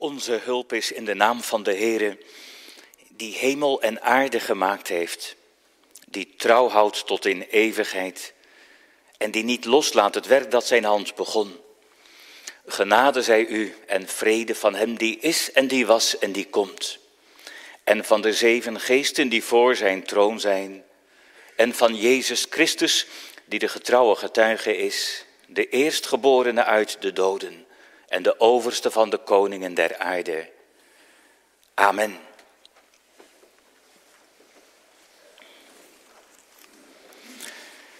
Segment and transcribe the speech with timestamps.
[0.00, 2.18] Onze hulp is in de naam van de Heere,
[3.08, 5.36] die hemel en aarde gemaakt heeft,
[6.06, 8.32] die trouw houdt tot in eeuwigheid
[9.16, 11.56] en die niet loslaat het werk dat zijn hand begon.
[12.66, 16.98] Genade zij u en vrede van hem die is en die was en die komt.
[17.84, 20.84] En van de zeven geesten die voor zijn troon zijn.
[21.56, 23.06] En van Jezus Christus,
[23.44, 27.68] die de getrouwe getuige is, de eerstgeborene uit de doden
[28.10, 30.48] en de overste van de koningen der aarde.
[31.74, 32.18] Amen.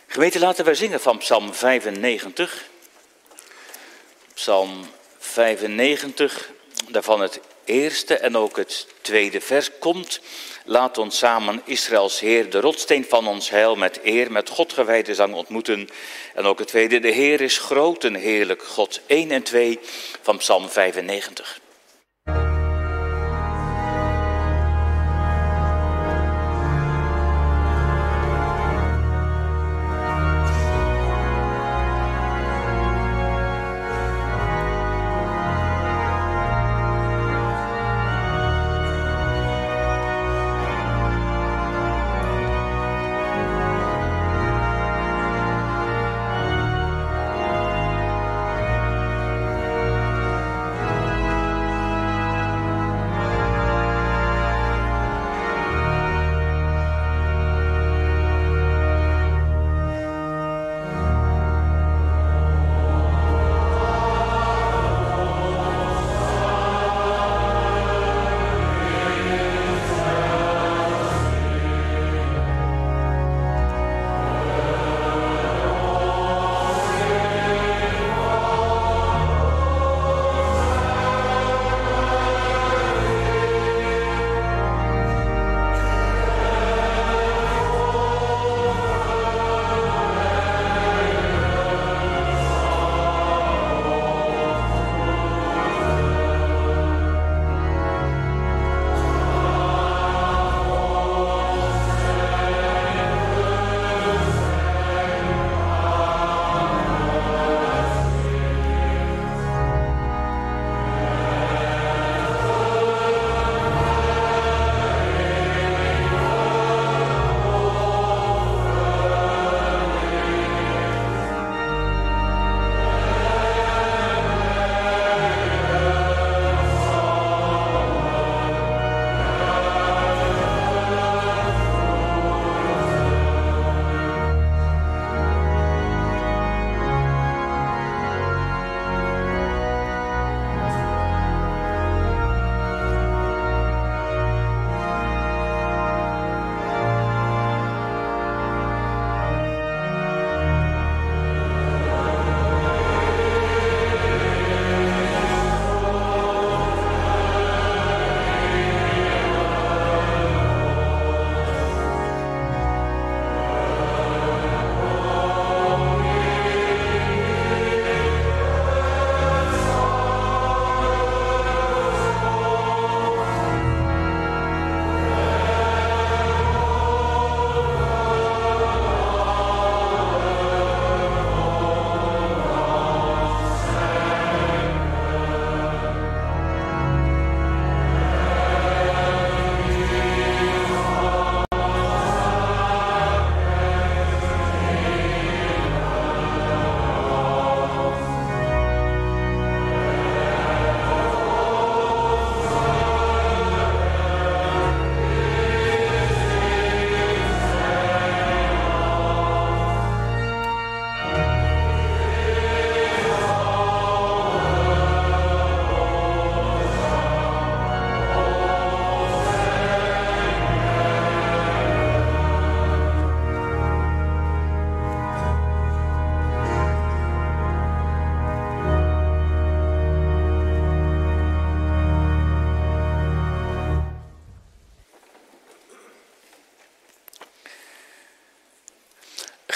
[0.07, 2.69] Gemeente, laten wij zingen van Psalm 95.
[4.35, 6.50] Psalm 95,
[6.88, 10.21] daarvan het eerste en ook het tweede vers komt.
[10.64, 15.14] Laat ons samen Israëls Heer, de rotsteen van ons heil, met eer, met God gewijde
[15.14, 15.88] zang ontmoeten.
[16.35, 19.79] En ook het tweede, de Heer is groot en heerlijk, God 1 en 2
[20.23, 21.61] van Psalm 95.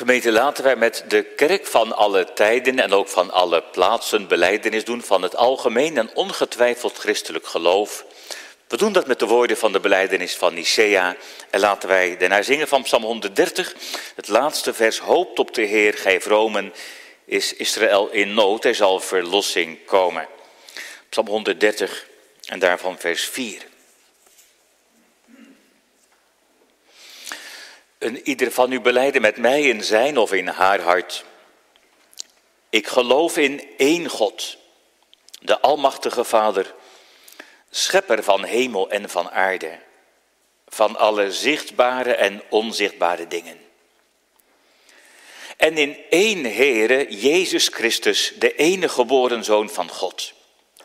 [0.05, 4.85] Gemeente, laten wij met de kerk van alle tijden en ook van alle plaatsen beleidenis
[4.85, 8.05] doen van het algemeen en ongetwijfeld christelijk geloof.
[8.69, 11.17] We doen dat met de woorden van de beleidenis van Nicea
[11.51, 13.75] en laten wij daarna zingen van Psalm 130.
[14.15, 16.73] Het laatste vers hoopt op de Heer, gij vromen,
[17.25, 20.29] is Israël in nood, er zal verlossing komen.
[21.09, 22.07] Psalm 130,
[22.47, 23.74] en daarvan vers 4.
[28.05, 31.25] Een ieder van u beleiden met mij in zijn of in haar hart.
[32.71, 34.57] Ik geloof in één God,
[35.41, 36.75] de Almachtige Vader,
[37.71, 39.79] schepper van hemel en van aarde,
[40.69, 43.59] van alle zichtbare en onzichtbare dingen.
[45.57, 50.33] En in één Heere, Jezus Christus, de enige geboren Zoon van God,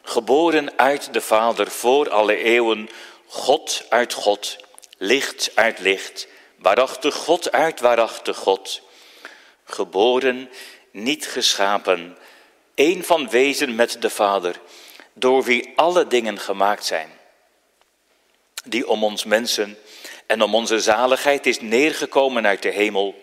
[0.02, 2.90] geboren uit de Vader voor alle eeuwen,
[3.28, 4.58] God uit God,
[4.98, 6.28] licht uit licht,
[6.62, 8.82] waarachtig God uit waarachtig God,
[9.64, 10.50] geboren,
[10.92, 12.18] niet geschapen,
[12.76, 14.60] één van wezen met de Vader,
[15.14, 17.10] door wie alle dingen gemaakt zijn,
[18.64, 19.78] die om ons mensen
[20.26, 23.22] en om onze zaligheid is neergekomen uit de hemel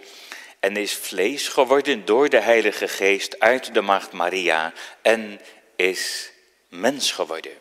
[0.61, 4.73] en is vlees geworden door de Heilige Geest uit de Maagd Maria
[5.03, 5.41] en
[5.77, 6.31] is
[6.69, 7.53] mens geworden.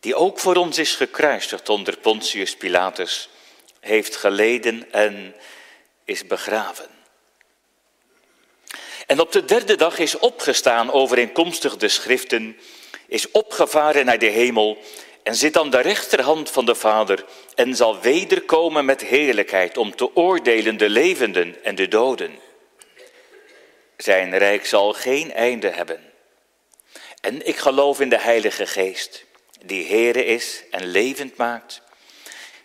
[0.00, 3.28] Die ook voor ons is gekruisigd onder Pontius Pilatus,
[3.84, 5.34] heeft geleden en
[6.04, 6.86] is begraven.
[9.06, 12.56] En op de derde dag is opgestaan overeenkomstig de schriften,
[13.06, 14.78] is opgevaren naar de hemel
[15.22, 20.16] en zit aan de rechterhand van de Vader en zal wederkomen met heerlijkheid om te
[20.16, 22.38] oordelen de levenden en de doden.
[23.96, 26.12] Zijn rijk zal geen einde hebben.
[27.20, 29.24] En ik geloof in de Heilige Geest,
[29.64, 31.82] die Heere is en levend maakt,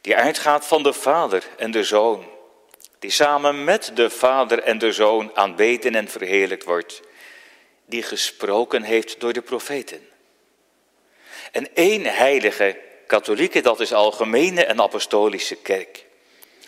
[0.02, 2.26] die uitgaat van de Vader en de Zoon,
[3.00, 7.02] die samen met de Vader en de Zoon aanbeten en verheerlijkt wordt,
[7.86, 10.08] die gesproken heeft door de profeten.
[11.52, 16.06] En één heilige katholieke, dat is algemene en apostolische kerk.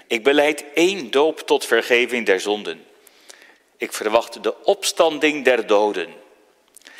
[0.07, 2.85] Ik beleid één doop tot vergeving der zonden.
[3.77, 6.13] Ik verwacht de opstanding der doden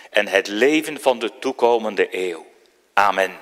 [0.10, 2.46] en het leven van de toekomende eeuw.
[2.94, 3.38] Amen.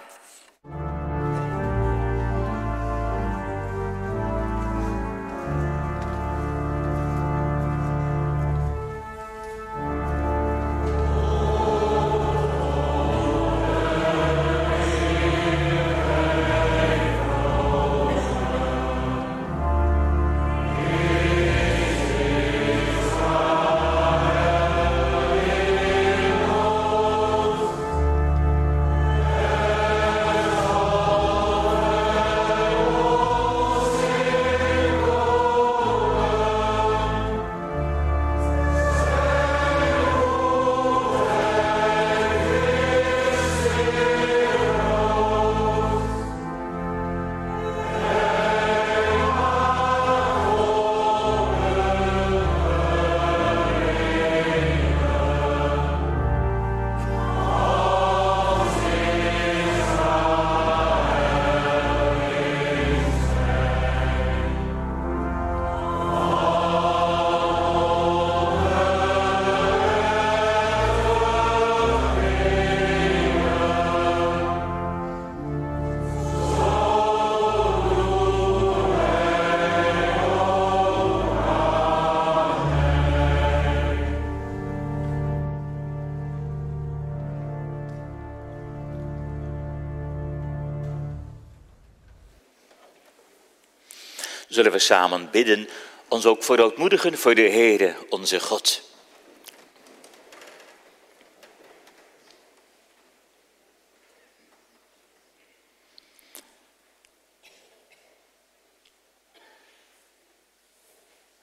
[94.59, 95.69] Zullen we samen bidden,
[96.07, 98.81] ons ook verootmoedigen voor de Heere, onze God.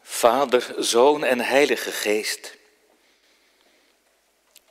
[0.03, 2.57] Vader, Zoon en Heilige Geest.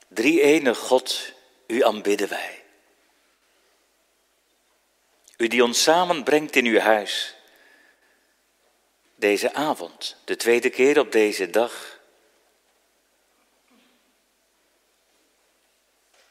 [0.08, 1.34] Drie ene God,
[1.68, 2.64] u aanbidden wij.
[5.38, 7.36] U die ons samenbrengt in uw huis
[9.26, 12.00] deze avond, de tweede keer op deze dag.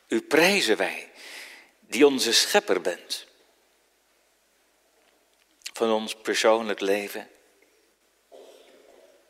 [0.08, 1.12] U prijzen wij,
[1.80, 3.26] die onze schepper bent.
[5.72, 7.30] Van ons persoonlijk leven,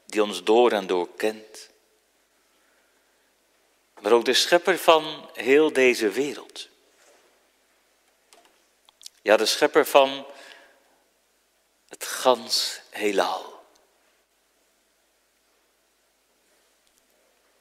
[0.07, 1.71] die ons door en door kent.
[4.01, 6.69] Maar ook de schepper van heel deze wereld.
[9.23, 10.27] Ja, de schepper van
[11.89, 13.54] het gans heelal.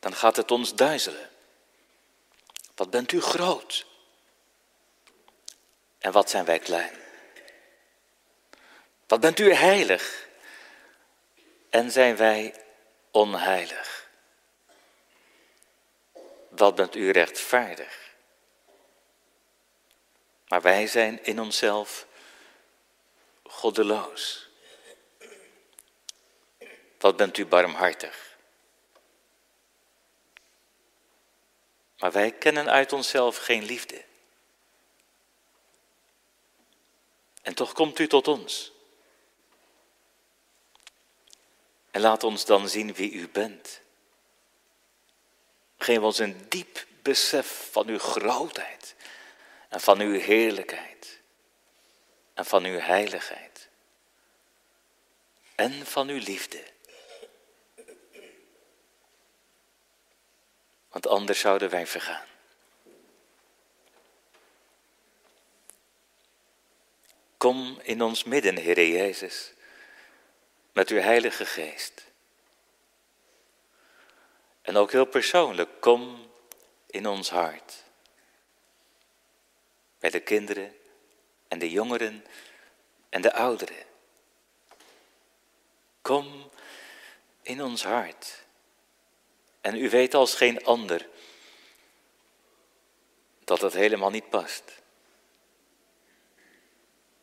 [0.04, 1.30] Dan gaat het ons duizelen.
[2.76, 3.86] Wat bent u groot?
[6.00, 6.96] En wat zijn wij klein?
[9.08, 10.28] Wat bent u heilig?
[11.70, 12.64] En zijn wij
[13.12, 14.10] onheilig?
[16.50, 18.12] Wat bent u rechtvaardig?
[20.48, 22.08] Maar wij zijn in onszelf
[23.44, 24.50] goddeloos.
[27.00, 28.33] Wat bent u barmhartig.
[32.04, 34.04] Maar wij kennen uit onszelf geen liefde.
[37.42, 38.72] En toch komt u tot ons.
[41.92, 43.82] En laat ons dan zien wie u bent.
[45.78, 48.96] Geef ons een diep besef van uw grootheid
[49.70, 51.20] en van uw heerlijkheid
[52.34, 53.70] en van uw heiligheid
[55.56, 56.73] en van uw liefde.
[60.94, 62.26] Want anders zouden wij vergaan.
[67.38, 69.54] Kom in ons midden, Heer Jezus,
[70.72, 72.12] met uw Heilige Geest.
[74.62, 76.32] En ook heel persoonlijk, kom
[76.86, 77.84] in ons hart.
[80.00, 80.76] Bij de kinderen
[81.48, 82.26] en de jongeren
[83.10, 83.86] en de ouderen.
[86.02, 86.50] Kom
[87.42, 88.43] in ons hart.
[89.64, 91.08] En u weet als geen ander
[93.44, 94.64] dat het helemaal niet past.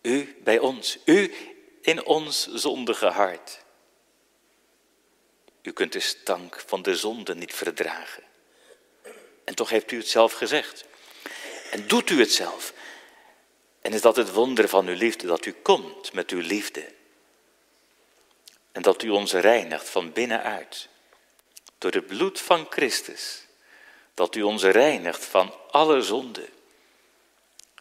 [0.03, 1.35] U bij ons, u
[1.81, 3.65] in ons zondige hart.
[5.63, 8.23] U kunt de stank van de zonde niet verdragen.
[9.45, 10.85] En toch heeft u het zelf gezegd.
[11.71, 12.73] En doet u het zelf.
[13.81, 16.95] En is dat het wonder van uw liefde, dat u komt met uw liefde.
[18.73, 20.89] En dat u ons reinigt van binnenuit.
[21.81, 23.47] Door het bloed van Christus.
[24.15, 26.49] Dat u ons reinigt van alle zonde.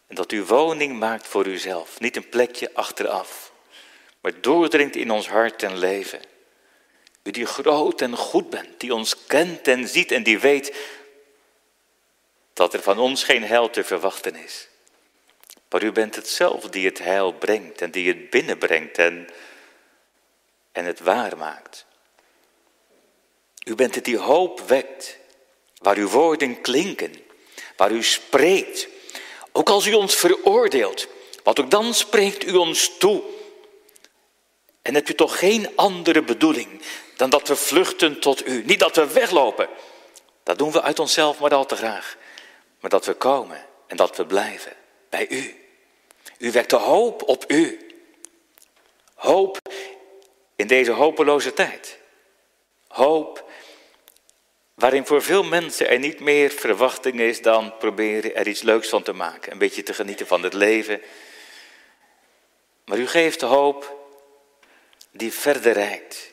[0.06, 2.00] En dat u woning maakt voor uzelf.
[2.00, 3.52] Niet een plekje achteraf.
[4.20, 6.20] Maar doordringt in ons hart en leven.
[7.22, 8.80] U die groot en goed bent.
[8.80, 10.76] Die ons kent en ziet en die weet
[12.52, 14.68] dat er van ons geen heil te verwachten is.
[15.68, 19.28] Maar u bent het zelf die het heil brengt en die het binnenbrengt en,
[20.72, 21.86] en het waar maakt.
[23.64, 25.18] U bent het die hoop wekt,
[25.78, 27.14] waar uw woorden klinken,
[27.76, 28.88] waar u spreekt.
[29.52, 31.06] Ook als u ons veroordeelt,
[31.42, 33.22] wat ook dan spreekt u ons toe.
[34.82, 36.82] En hebt u toch geen andere bedoeling
[37.16, 38.64] dan dat we vluchten tot u.
[38.64, 39.68] Niet dat we weglopen.
[40.42, 42.16] Dat doen we uit onszelf maar al te graag
[42.80, 44.72] maar dat we komen en dat we blijven
[45.08, 45.64] bij u.
[46.38, 47.86] U wekt de hoop op u.
[49.14, 49.58] Hoop
[50.56, 51.98] in deze hopeloze tijd.
[52.88, 53.49] Hoop
[54.80, 59.02] waarin voor veel mensen er niet meer verwachting is dan proberen er iets leuks van
[59.02, 59.52] te maken.
[59.52, 61.00] Een beetje te genieten van het leven.
[62.84, 63.98] Maar u geeft hoop
[65.10, 66.32] die verder reikt.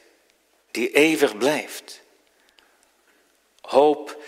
[0.72, 2.02] Die eeuwig blijft.
[3.62, 4.24] Hoop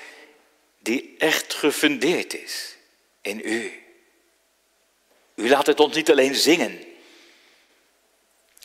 [0.80, 2.78] die echt gefundeerd is
[3.22, 3.84] in u.
[5.36, 6.84] U laat het ons niet alleen zingen,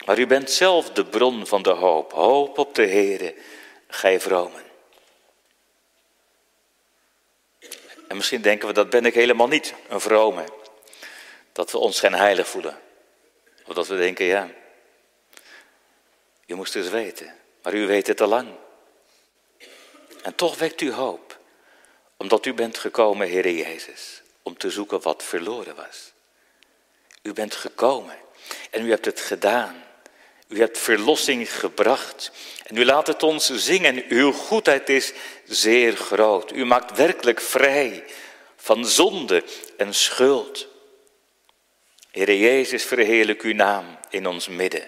[0.05, 2.11] maar u bent zelf de bron van de hoop.
[2.11, 3.35] Hoop op de Heere,
[3.87, 4.74] gij vromen.
[8.07, 10.43] En misschien denken we, dat ben ik helemaal niet, een vrome.
[11.51, 12.79] Dat we ons geen heilig voelen.
[13.65, 14.49] Of dat we denken, ja,
[16.45, 18.49] u moest eens weten, maar u weet het al lang.
[20.21, 21.25] En toch wekt u hoop
[22.17, 26.11] omdat u bent gekomen, Heere Jezus, om te zoeken wat verloren was.
[27.21, 28.17] U bent gekomen
[28.71, 29.83] en u hebt het gedaan.
[30.55, 32.31] U hebt verlossing gebracht.
[32.63, 34.05] En u laat het ons zingen.
[34.07, 35.13] Uw goedheid is
[35.45, 36.51] zeer groot.
[36.51, 38.03] U maakt werkelijk vrij
[38.55, 39.43] van zonde
[39.77, 40.67] en schuld.
[42.11, 44.87] Heere Jezus, verheerlijk uw naam in ons midden.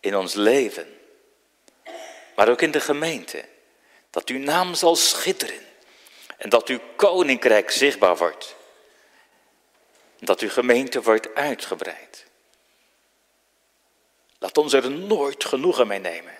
[0.00, 0.86] In ons leven.
[2.36, 3.44] Maar ook in de gemeente.
[4.10, 5.60] Dat uw naam zal schitteren.
[6.36, 8.56] En dat uw koninkrijk zichtbaar wordt.
[10.18, 12.30] Dat uw gemeente wordt uitgebreid.
[14.42, 16.34] Laat ons er nooit genoegen mee nemen.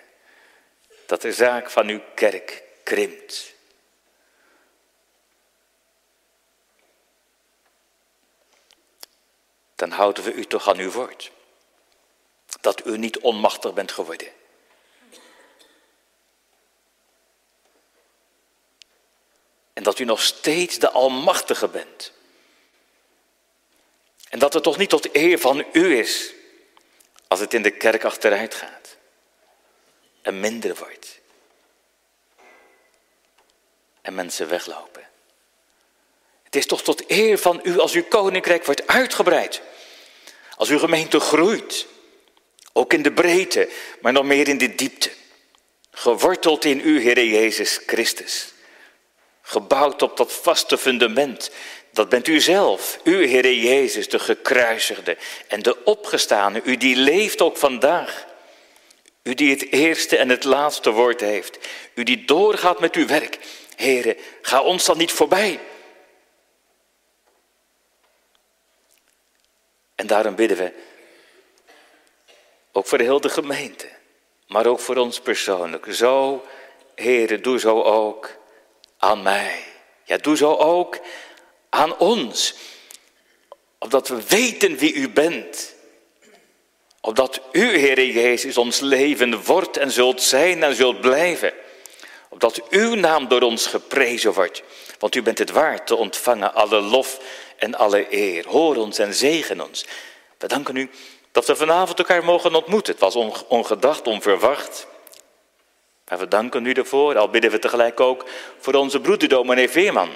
[1.05, 3.53] Dat de zaak van uw kerk krimpt.
[9.75, 11.31] Dan houden we u toch aan uw woord.
[12.61, 14.31] Dat u niet onmachtig bent geworden.
[19.73, 22.11] En dat u nog steeds de Almachtige bent.
[24.29, 26.33] En dat het toch niet tot eer van u is
[27.33, 28.97] als het in de kerk achteruit gaat
[30.21, 31.19] en minder wordt.
[34.01, 35.07] En mensen weglopen.
[36.43, 39.61] Het is toch tot eer van u als uw koninkrijk wordt uitgebreid.
[40.55, 41.87] Als uw gemeente groeit.
[42.73, 43.69] Ook in de breedte,
[44.01, 45.11] maar nog meer in de diepte.
[45.91, 48.53] Geworteld in u, Heer Jezus Christus.
[49.41, 51.51] gebouwd op dat vaste fundament.
[51.93, 57.41] Dat bent u zelf, u Heere Jezus, de gekruisigde en de opgestane, u die leeft
[57.41, 58.25] ook vandaag.
[59.23, 61.57] U die het eerste en het laatste woord heeft,
[61.93, 63.39] u die doorgaat met uw werk.
[63.75, 65.59] Heere, ga ons dan niet voorbij.
[69.95, 70.71] En daarom bidden we,
[72.71, 73.89] ook voor de hele gemeente,
[74.47, 75.85] maar ook voor ons persoonlijk.
[75.89, 76.45] Zo,
[76.95, 78.29] Heere, doe zo ook
[78.97, 79.63] aan mij.
[80.03, 80.99] Ja, doe zo ook
[81.73, 82.53] aan ons.
[83.79, 85.75] Opdat we weten wie u bent.
[87.01, 91.53] Opdat u, Heere Jezus, ons leven wordt en zult zijn en zult blijven.
[92.29, 94.63] Opdat uw naam door ons geprezen wordt.
[94.99, 97.19] Want u bent het waard te ontvangen alle lof
[97.57, 98.47] en alle eer.
[98.47, 99.85] Hoor ons en zegen ons.
[100.37, 100.89] We danken u
[101.31, 102.93] dat we vanavond elkaar mogen ontmoeten.
[102.93, 104.87] Het was ongedacht, onverwacht.
[106.07, 108.25] Maar we danken u ervoor, al bidden we tegelijk ook
[108.59, 110.09] voor onze broeder dominee Veerman.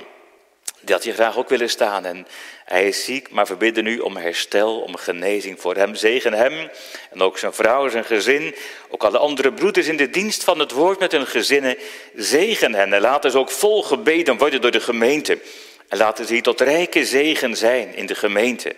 [0.80, 2.28] Die had hier graag ook willen staan en
[2.66, 5.96] hij is ziek, maar we bidden u om herstel, om genezing voor hem.
[5.96, 6.70] Zegen hem
[7.12, 8.56] en ook zijn vrouw, zijn gezin,
[8.90, 11.78] ook alle andere broeders in de dienst van het woord met hun gezinnen.
[12.16, 15.40] Zegen hen en laten ze ook vol gebeden worden door de gemeente.
[15.88, 18.76] En laten ze hier tot rijke zegen zijn in de gemeente.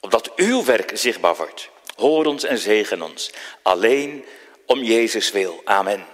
[0.00, 1.70] Opdat uw werk zichtbaar wordt.
[1.96, 3.32] Hoor ons en zegen ons.
[3.62, 4.24] Alleen
[4.66, 5.60] om Jezus wil.
[5.64, 6.06] Amen.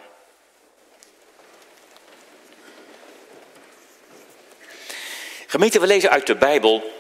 [5.51, 6.93] Gemeente, we lezen uit de Bijbel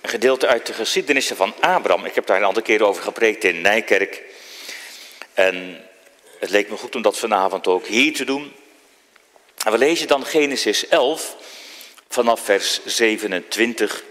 [0.00, 2.04] een gedeelte uit de geschiedenissen van Abraham.
[2.04, 4.22] Ik heb daar een aantal keer over gepreekt in Nijkerk.
[5.34, 5.86] En
[6.38, 8.52] het leek me goed om dat vanavond ook hier te doen.
[9.64, 11.36] En we lezen dan Genesis 11
[12.08, 14.04] vanaf vers 27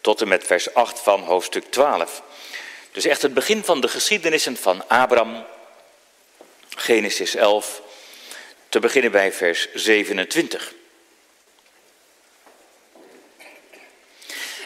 [0.00, 2.22] tot en met vers 8 van hoofdstuk 12.
[2.92, 5.44] Dus echt het begin van de geschiedenissen van Abraham,
[6.76, 7.82] Genesis 11,
[8.68, 10.76] te beginnen bij vers 27.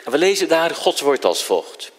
[0.05, 1.93] We lezen daar Gods woord als volgt.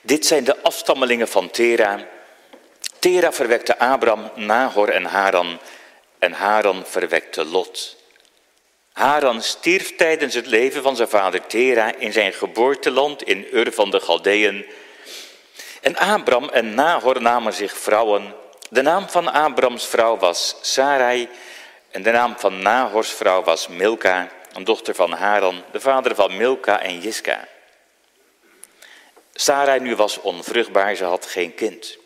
[0.00, 2.06] Dit zijn de afstammelingen van Tera.
[2.98, 5.58] Tera verwekte Abram, Nahor en Haran.
[6.18, 7.96] En Haran verwekte Lot.
[8.92, 13.90] Haran stierf tijdens het leven van zijn vader Tera in zijn geboorteland in Ur van
[13.90, 14.66] de Galdeën.
[15.80, 18.34] En Abram en Nahor namen zich vrouwen.
[18.70, 21.28] De naam van Abrams vrouw was Sarai
[21.90, 26.36] en de naam van Nahors vrouw was Milka, een dochter van Haran, de vader van
[26.36, 27.48] Milka en Jiska.
[29.32, 31.98] Sarai nu was onvruchtbaar, ze had geen kind.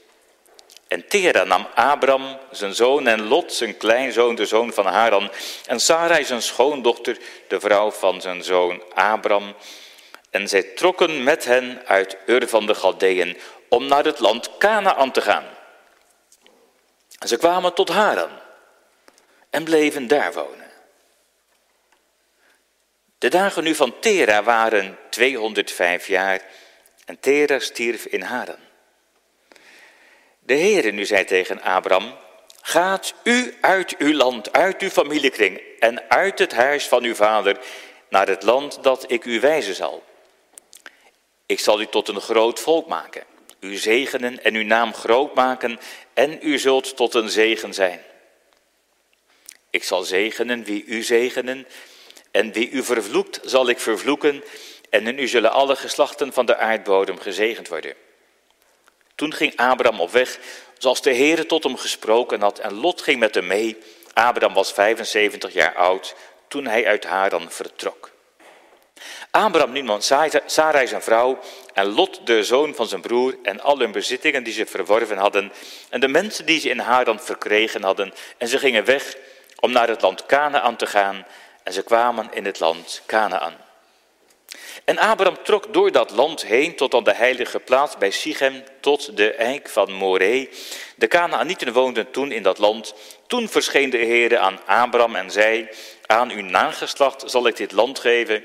[0.89, 5.31] En Tera nam Abram, zijn zoon, en Lot, zijn kleinzoon, de zoon van Haran,
[5.67, 9.55] en Sarai, zijn schoondochter, de vrouw van zijn zoon Abram.
[10.31, 15.13] En zij trokken met hen uit Ur van de Galdeën om naar het land Canaan
[15.13, 15.45] te gaan.
[17.27, 18.31] Ze kwamen tot Haran
[19.51, 20.60] en bleven daar wonen.
[23.21, 26.41] De dagen nu van Tera waren 205 jaar
[27.05, 28.59] en Tera stierf in Haran.
[30.39, 32.17] De Heere nu zei tegen Abraham,
[32.63, 37.59] gaat u uit uw land, uit uw familiekring en uit het huis van uw vader
[38.09, 40.05] naar het land dat ik u wijzen zal.
[41.47, 43.25] Ik zal u tot een groot volk maken,
[43.59, 45.79] u zegenen en uw naam groot maken
[46.15, 48.03] en u zult tot een zegen zijn.
[49.71, 51.67] Ik zal zegenen wie u zegenen
[52.31, 54.45] en wie u vervloekt zal ik vervloeken
[54.91, 57.95] en in u zullen alle geslachten van de aardbodem gezegend worden.
[59.15, 60.39] Toen ging Abraham op weg,
[60.79, 63.77] zoals de Heere tot hem gesproken had, en Lot ging met hem mee.
[64.13, 66.15] Abraham was 75 jaar oud
[66.49, 68.11] toen hij uit Haran vertrok.
[69.31, 70.01] Abraham nam
[70.47, 71.39] Sarai zijn vrouw
[71.75, 75.53] en Lot de zoon van zijn broer en al hun bezittingen die ze verworven hadden
[75.89, 79.17] en de mensen die ze in Haran verkregen hadden en ze gingen weg
[79.61, 81.27] om naar het land Canaan te gaan
[81.71, 83.57] en ze kwamen in het land Canaan.
[84.85, 89.17] En Abraham trok door dat land heen tot aan de heilige plaats bij Sichem, tot
[89.17, 90.51] de eik van Moree.
[90.97, 92.95] De Canaanieten woonden toen in dat land.
[93.27, 95.69] Toen verscheen de Heer aan Abraham en zei,
[96.07, 98.45] aan uw nageslacht zal ik dit land geven.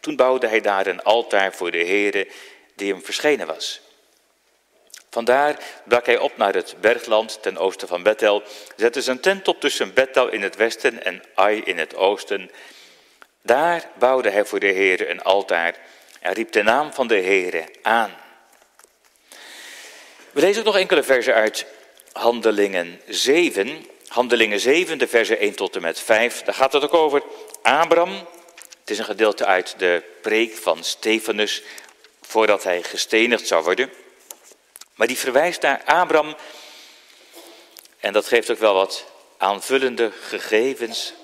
[0.00, 2.26] Toen bouwde hij daar een altaar voor de Heer
[2.74, 3.80] die hem verschenen was.
[5.14, 8.42] Vandaar brak hij op naar het bergland ten oosten van Bethel,
[8.76, 12.50] zette zijn tent op tussen Bethel in het westen en Ai in het oosten.
[13.42, 15.74] Daar bouwde hij voor de Heer een altaar
[16.20, 18.14] en riep de naam van de Heer aan.
[20.30, 21.66] We lezen ook nog enkele versen uit
[22.12, 23.86] Handelingen 7.
[24.06, 26.42] Handelingen 7, de versen 1 tot en met 5.
[26.42, 27.22] Daar gaat het ook over
[27.62, 28.12] Abraham.
[28.80, 31.62] Het is een gedeelte uit de preek van Stefanus
[32.22, 34.02] voordat hij gestenigd zou worden.
[34.94, 36.36] Maar die verwijst naar Abraham
[37.98, 41.14] En dat geeft ook wel wat aanvullende gegevens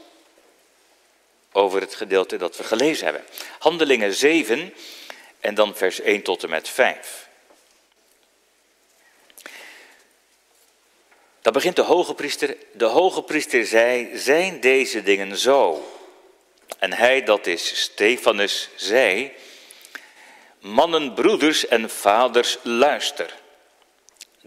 [1.52, 3.24] over het gedeelte dat we gelezen hebben.
[3.58, 4.74] Handelingen 7
[5.40, 7.28] en dan vers 1 tot en met 5.
[11.40, 12.56] Dan begint de hoge priester.
[12.72, 15.88] De hoge priester zei: Zijn deze dingen zo?
[16.78, 19.32] En hij, dat is Stefanus, zei:
[20.58, 23.39] Mannen, broeders en vaders, luister.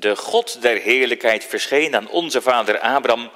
[0.03, 3.31] De God der heerlijkheid verscheen aan onze vader Abraham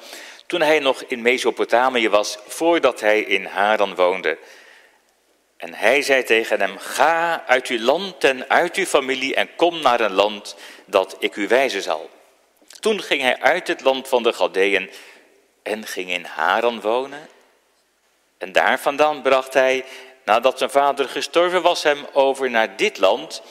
[0.45, 4.37] toen hij nog in Mesopotamië was, voordat hij in Haran woonde.
[5.57, 9.81] En hij zei tegen hem: Ga uit uw land en uit uw familie en kom
[9.81, 12.09] naar een land dat ik u wijzen zal.
[12.79, 14.89] Toen ging hij uit het land van de Galdeën
[15.63, 17.29] en ging in Haran wonen.
[18.37, 19.85] En daar vandaan bracht hij,
[20.25, 23.41] nadat zijn vader gestorven was, hem over naar dit land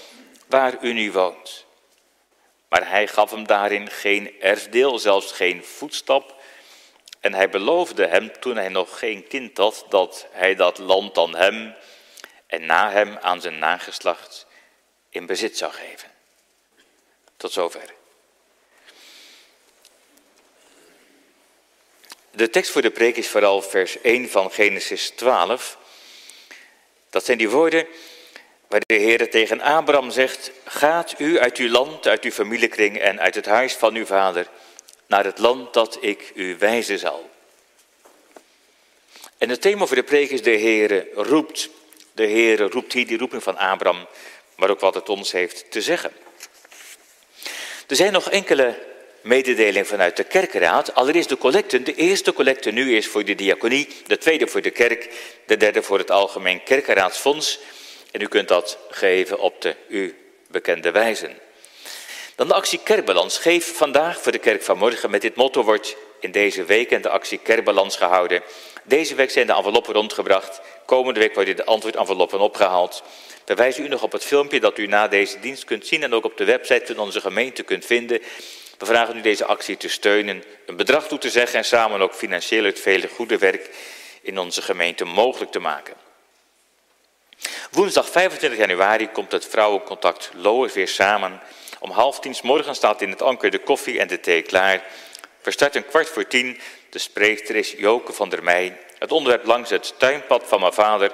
[0.48, 1.65] waar u nu woont.
[2.68, 6.34] Maar hij gaf hem daarin geen erfdeel, zelfs geen voetstap.
[7.20, 11.36] En hij beloofde hem, toen hij nog geen kind had, dat hij dat land aan
[11.36, 11.74] hem
[12.46, 14.46] en na hem aan zijn nageslacht
[15.10, 16.10] in bezit zou geven.
[17.36, 17.94] Tot zover.
[22.30, 25.78] De tekst voor de preek is vooral vers 1 van Genesis 12.
[27.10, 27.86] Dat zijn die woorden
[28.68, 33.20] waar de Heer tegen Abraham zegt: Gaat u uit uw land, uit uw familiekring en
[33.20, 34.46] uit het huis van uw vader
[35.06, 37.30] naar het land dat ik u wijzen zal.
[39.38, 41.68] En het thema voor de preek is de Heere roept.
[42.12, 44.06] De Heere roept hier die roeping van Abraham,
[44.56, 46.12] maar ook wat het ons heeft te zeggen.
[47.86, 48.78] Er zijn nog enkele
[49.20, 50.94] mededelingen vanuit de kerkenraad.
[50.94, 51.84] Allereerst de collecten.
[51.84, 55.10] De eerste collecte nu is voor de diaconie, de tweede voor de kerk,
[55.46, 57.60] de derde voor het Algemeen Kerkenraadsfonds.
[58.16, 60.16] En u kunt dat geven op de u
[60.50, 61.30] bekende wijze.
[62.34, 63.38] Dan de actie Kerkbalans.
[63.38, 65.10] Geef vandaag voor de kerk van morgen.
[65.10, 68.42] Met dit motto wordt in deze week de actie Kerkbalans gehouden.
[68.84, 70.60] Deze week zijn de enveloppen rondgebracht.
[70.86, 73.02] Komende week worden de antwoordenveloppen opgehaald.
[73.44, 76.14] We wijzen u nog op het filmpje dat u na deze dienst kunt zien en
[76.14, 78.20] ook op de website van onze gemeente kunt vinden.
[78.78, 82.14] We vragen u deze actie te steunen, een bedrag toe te zeggen en samen ook
[82.14, 83.70] financieel het vele goede werk
[84.22, 86.05] in onze gemeente mogelijk te maken.
[87.70, 91.40] Woensdag 25 januari komt het vrouwencontact Loos weer samen.
[91.78, 94.84] Om half tien morgen staat in het anker de koffie en de thee klaar.
[95.42, 96.60] We starten kwart voor tien.
[96.90, 98.78] De spreekster is Joke van der Meij.
[98.98, 101.12] Het onderwerp langs het tuinpad van mijn vader.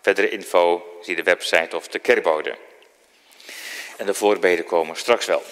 [0.00, 2.56] Verdere info zie de website of de kerkbode.
[3.96, 5.42] En de voorbeden komen straks wel.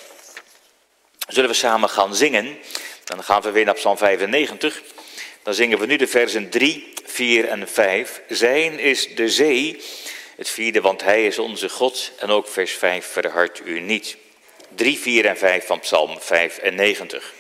[1.29, 2.59] Zullen we samen gaan zingen?
[3.05, 4.83] Dan gaan we weer naar Psalm 95.
[5.49, 8.23] Dan zingen we nu de versen 3, 4 en 5.
[8.29, 9.83] Zijn is de zee.
[10.37, 12.13] Het vierde, want hij is onze God.
[12.19, 14.17] En ook vers 5, verhard u niet.
[14.75, 17.35] 3, 4 en 5 van Psalm 95.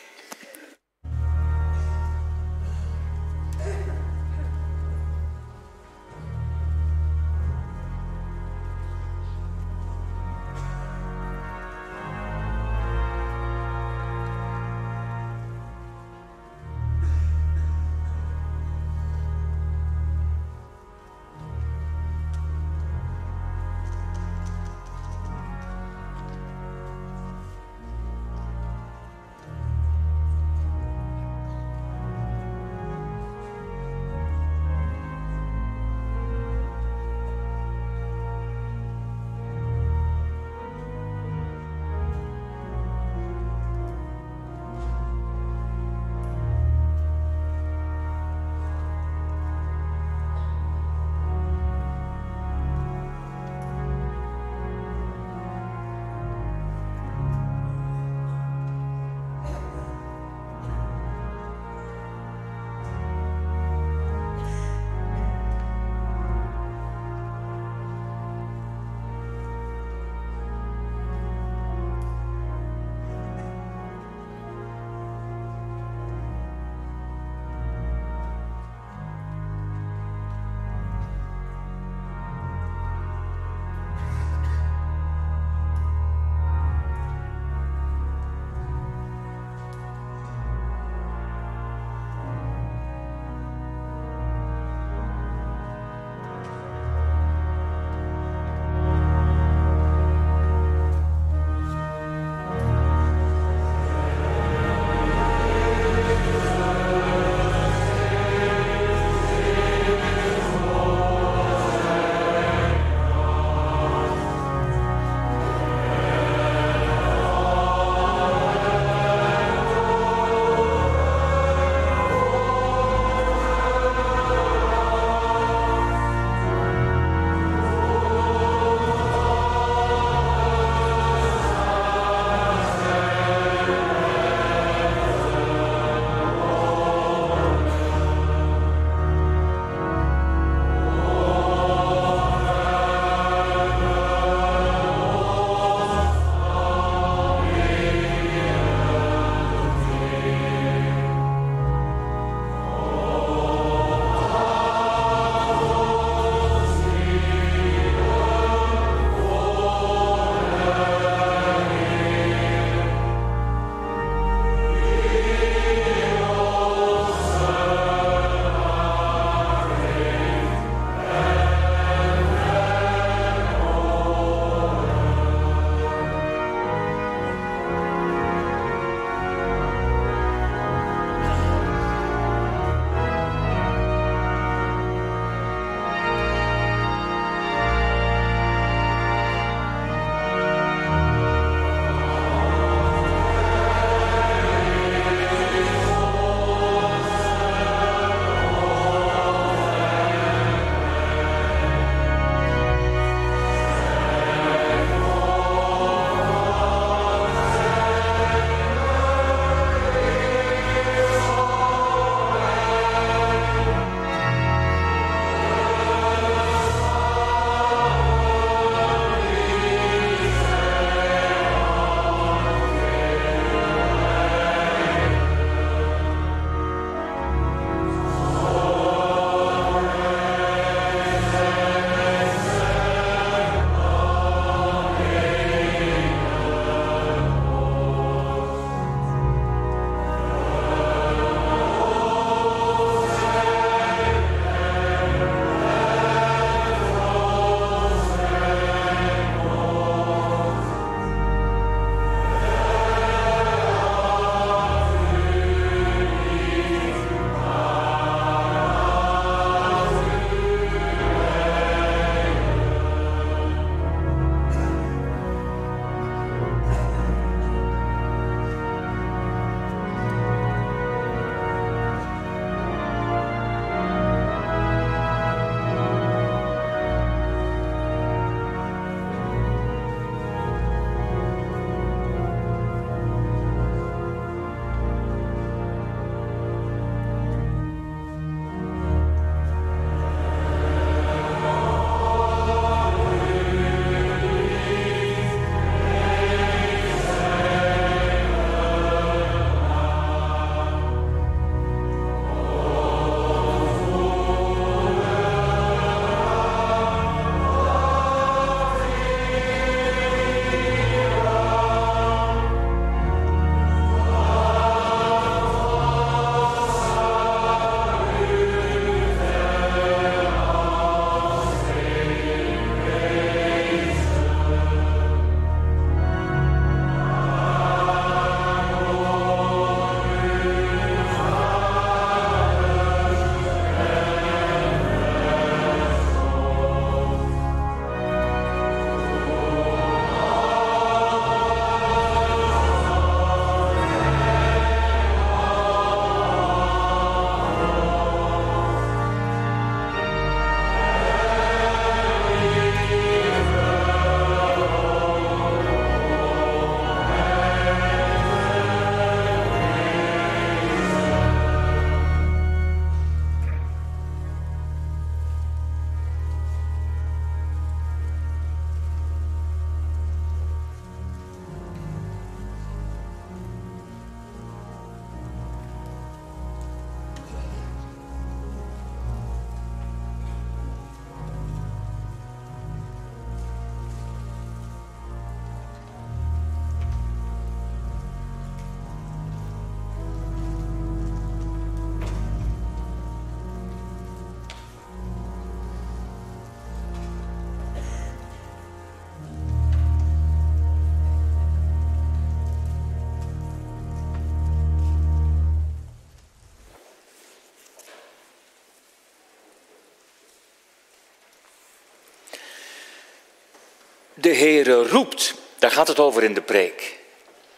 [414.20, 416.98] De Heere roept, daar gaat het over in de preek.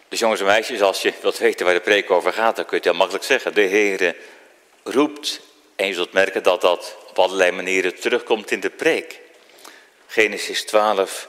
[0.09, 2.71] Dus jongens en meisjes, als je wilt weten waar de preek over gaat, dan kun
[2.71, 3.55] je het heel makkelijk zeggen.
[3.55, 4.17] De Heere
[4.83, 5.41] roept.
[5.77, 9.21] En je zult merken dat dat op allerlei manieren terugkomt in de preek.
[10.07, 11.29] Genesis 12,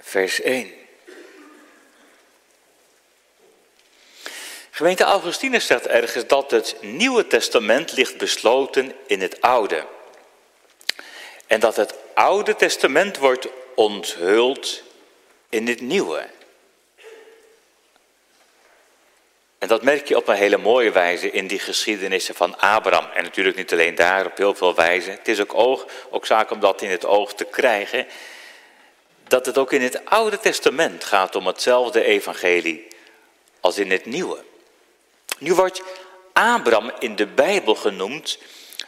[0.00, 0.72] vers 1.
[4.70, 9.86] Gemeente Augustinus zegt ergens dat het Nieuwe Testament ligt besloten in het Oude.
[11.46, 13.48] En dat het Oude Testament wordt
[13.78, 14.82] onthuld
[15.48, 16.26] in het Nieuwe.
[19.58, 23.10] En dat merk je op een hele mooie wijze in die geschiedenissen van Abraham.
[23.10, 25.12] En natuurlijk niet alleen daar, op heel veel wijzen.
[25.12, 28.06] Het is ook, oog, ook zaak om dat in het oog te krijgen.
[29.28, 32.86] Dat het ook in het Oude Testament gaat om hetzelfde evangelie
[33.60, 34.44] als in het Nieuwe.
[35.38, 35.82] Nu wordt
[36.32, 38.38] Abraham in de Bijbel genoemd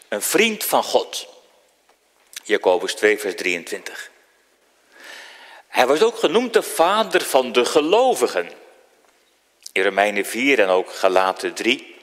[0.09, 1.29] een vriend van God.
[2.43, 4.10] Jacobus 2, vers 23.
[5.71, 8.51] Hij wordt ook genoemd de vader van de gelovigen.
[9.73, 11.97] In Romeinen 4 en ook Galaten 3.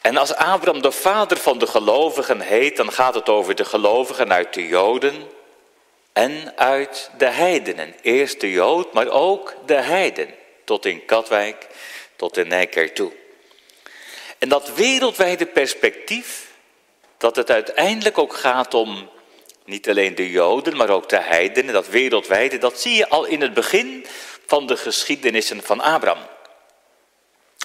[0.00, 4.32] En als Abraham de vader van de gelovigen heet, dan gaat het over de gelovigen
[4.32, 5.28] uit de Joden
[6.12, 7.94] en uit de heidenen.
[8.02, 10.34] Eerst de Jood, maar ook de heiden.
[10.64, 11.66] Tot in Katwijk,
[12.16, 13.12] tot in Nijkerk toe.
[14.38, 16.46] En dat wereldwijde perspectief,
[17.16, 19.10] dat het uiteindelijk ook gaat om
[19.68, 23.40] niet alleen de Joden, maar ook de heidenen, dat wereldwijde, dat zie je al in
[23.40, 24.06] het begin
[24.46, 26.26] van de geschiedenissen van Abraham.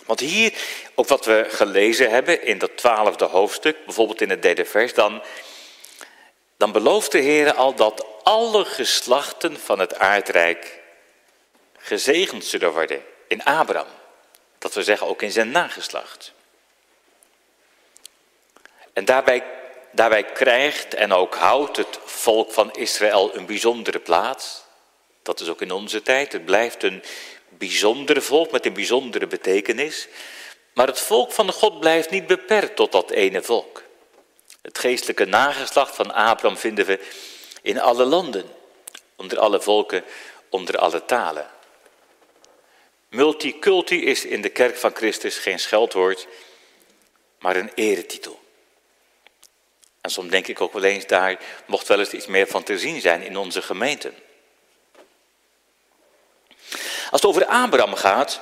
[0.05, 0.53] Want hier,
[0.95, 5.23] ook wat we gelezen hebben in dat twaalfde hoofdstuk, bijvoorbeeld in het derde vers, dan,
[6.57, 10.79] dan belooft de Heer al dat alle geslachten van het aardrijk
[11.77, 13.87] gezegend zullen worden in Abraham.
[14.57, 16.33] Dat we zeggen ook in zijn nageslacht.
[18.93, 19.43] En daarbij,
[19.93, 24.63] daarbij krijgt en ook houdt het volk van Israël een bijzondere plaats.
[25.21, 26.31] Dat is ook in onze tijd.
[26.31, 27.03] Het blijft een
[27.49, 30.07] bijzondere volk met een bijzondere betekenis.
[30.73, 33.83] Maar het volk van God blijft niet beperkt tot dat ene volk.
[34.61, 36.99] Het geestelijke nageslacht van Abraham vinden we
[37.61, 38.45] in alle landen,
[39.15, 40.03] onder alle volken,
[40.49, 41.49] onder alle talen.
[43.09, 46.27] Multiculti is in de kerk van Christus geen scheldwoord,
[47.39, 48.42] maar een eretitel.
[50.03, 52.79] En soms denk ik ook wel eens, daar mocht wel eens iets meer van te
[52.79, 54.13] zien zijn in onze gemeenten.
[57.09, 58.41] Als het over Abraham gaat,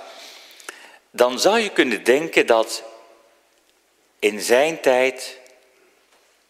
[1.11, 2.83] dan zou je kunnen denken dat
[4.19, 5.39] in zijn tijd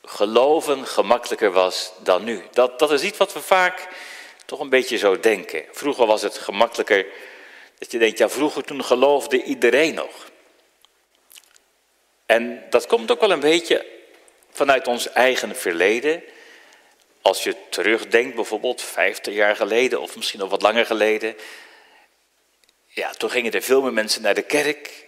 [0.04, 2.44] geloven gemakkelijker was dan nu.
[2.52, 3.88] Dat, dat is iets wat we vaak
[4.46, 5.66] toch een beetje zo denken.
[5.72, 7.06] Vroeger was het gemakkelijker
[7.78, 10.30] dat je denkt, ja vroeger toen geloofde iedereen nog.
[12.26, 14.00] En dat komt ook wel een beetje
[14.52, 16.24] vanuit ons eigen verleden.
[17.22, 21.36] Als je terugdenkt, bijvoorbeeld 50 jaar geleden of misschien nog wat langer geleden,
[22.88, 25.08] ja, toen gingen er veel meer mensen naar de kerk.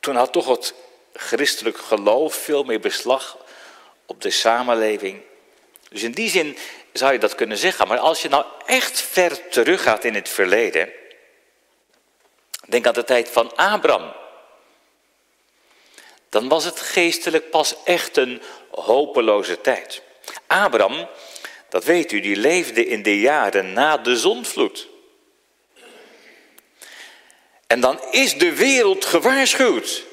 [0.00, 0.74] Toen had toch het
[1.12, 3.38] christelijk geloof veel meer beslag
[4.06, 5.22] op de samenleving.
[5.90, 6.56] Dus in die zin
[6.92, 7.88] zou je dat kunnen zeggen.
[7.88, 10.92] Maar als je nou echt ver teruggaat in het verleden.
[12.68, 14.12] Denk aan de tijd van Abraham.
[16.30, 20.02] Dan was het geestelijk pas echt een hopeloze tijd.
[20.46, 21.08] Abraham,
[21.68, 24.88] dat weet u, die leefde in de jaren na de zondvloed.
[27.66, 30.04] En dan is de wereld gewaarschuwd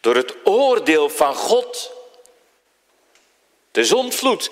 [0.00, 1.92] door het oordeel van God.
[3.70, 4.50] De zondvloed.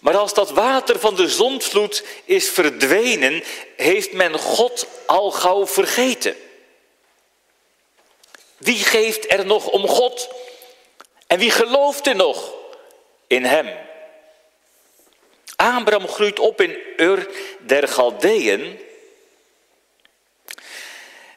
[0.00, 3.42] Maar als dat water van de zondvloed is verdwenen,
[3.76, 6.36] heeft men God al gauw vergeten.
[8.62, 10.28] Wie geeft er nog om God?
[11.26, 12.52] En wie gelooft er nog
[13.26, 13.68] in Hem?
[15.56, 18.80] Abraham groeit op in Ur der Galdeën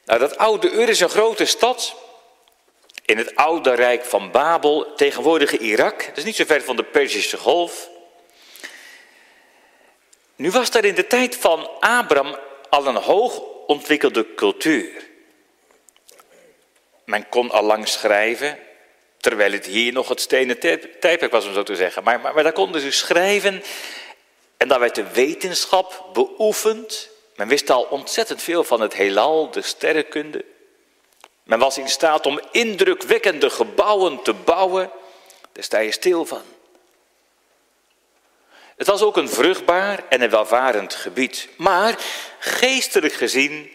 [0.06, 1.96] nou, dat oude Ur is een grote stad
[3.06, 6.06] in het oude rijk van Babel, tegenwoordige Irak.
[6.06, 7.90] Dat is niet zo ver van de Perzische Golf.
[10.36, 12.38] Nu was daar in de tijd van Abraham
[12.70, 15.14] al een hoog ontwikkelde cultuur.
[17.06, 18.60] Men kon al lang schrijven,
[19.18, 20.60] terwijl het hier nog het stenen
[21.00, 22.04] tijdperk was, om zo te zeggen.
[22.04, 23.64] Maar, maar, maar daar konden ze schrijven
[24.58, 27.10] en daar werd de wetenschap beoefend.
[27.36, 30.46] Men wist al ontzettend veel van het heelal, de sterrenkunde.
[31.44, 34.92] Men was in staat om indrukwekkende gebouwen te bouwen.
[35.52, 36.42] Daar sta je stil van.
[38.76, 41.50] Het was ook een vruchtbaar en een welvarend gebied.
[41.58, 42.00] Maar
[42.40, 43.70] geestelijk gezien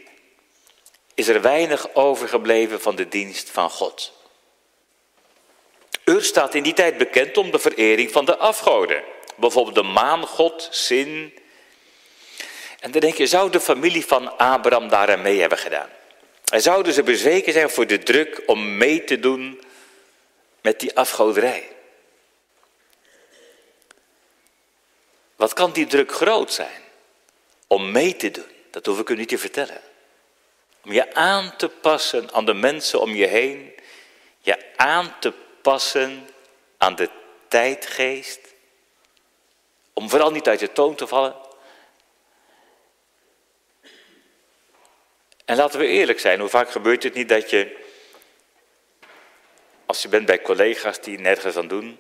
[1.21, 4.13] is er weinig overgebleven van de dienst van God.
[6.05, 9.03] Ur staat in die tijd bekend om de verering van de afgoden.
[9.37, 11.39] Bijvoorbeeld de maangod, Sin.
[12.81, 15.89] En dan denk je, zou de familie van Abraham daar mee hebben gedaan?
[16.53, 19.61] En zouden ze bezweken zijn voor de druk om mee te doen
[20.61, 21.69] met die afgoderij?
[25.37, 26.83] Wat kan die druk groot zijn?
[27.67, 29.90] Om mee te doen, dat hoef ik u niet te vertellen.
[30.85, 33.75] Om je aan te passen aan de mensen om je heen.
[34.41, 36.29] Je aan te passen
[36.79, 37.09] aan de
[37.49, 38.41] tijdgeest.
[39.93, 41.35] Om vooral niet uit je toon te vallen.
[45.45, 47.77] En laten we eerlijk zijn, hoe vaak gebeurt het niet dat je,
[49.87, 51.99] als je bent bij collega's die nergens aan doen,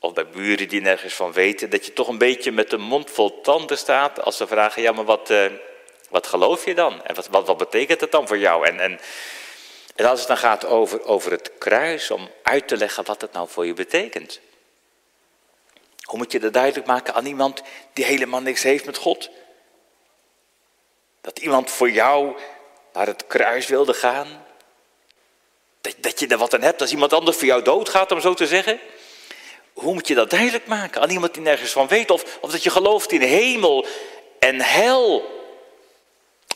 [0.00, 3.10] of bij buren die nergens van weten, dat je toch een beetje met de mond
[3.10, 5.46] vol tanden staat als ze vragen, ja maar wat, uh,
[6.08, 7.04] wat geloof je dan?
[7.04, 8.66] En wat, wat, wat betekent het dan voor jou?
[8.66, 9.00] En, en,
[9.94, 13.32] en als het dan gaat over, over het kruis, om uit te leggen wat het
[13.32, 14.40] nou voor je betekent.
[16.02, 19.30] Hoe moet je dat duidelijk maken aan iemand die helemaal niks heeft met God?
[21.20, 22.36] Dat iemand voor jou
[22.92, 24.46] naar het kruis wilde gaan?
[25.80, 28.34] Dat, dat je er wat aan hebt als iemand anders voor jou doodgaat, om zo
[28.34, 28.80] te zeggen?
[29.72, 32.10] Hoe moet je dat duidelijk maken aan iemand die nergens van weet?
[32.10, 33.86] Of, of dat je gelooft in hemel
[34.38, 35.36] en hel?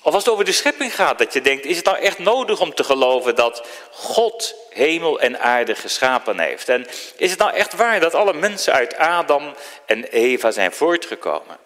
[0.02, 2.60] Of als het over de schepping gaat, dat je denkt, is het nou echt nodig
[2.60, 6.68] om te geloven dat God hemel en aarde geschapen heeft?
[6.68, 6.86] En
[7.16, 9.54] is het nou echt waar dat alle mensen uit Adam
[9.86, 11.58] en Eva zijn voortgekomen?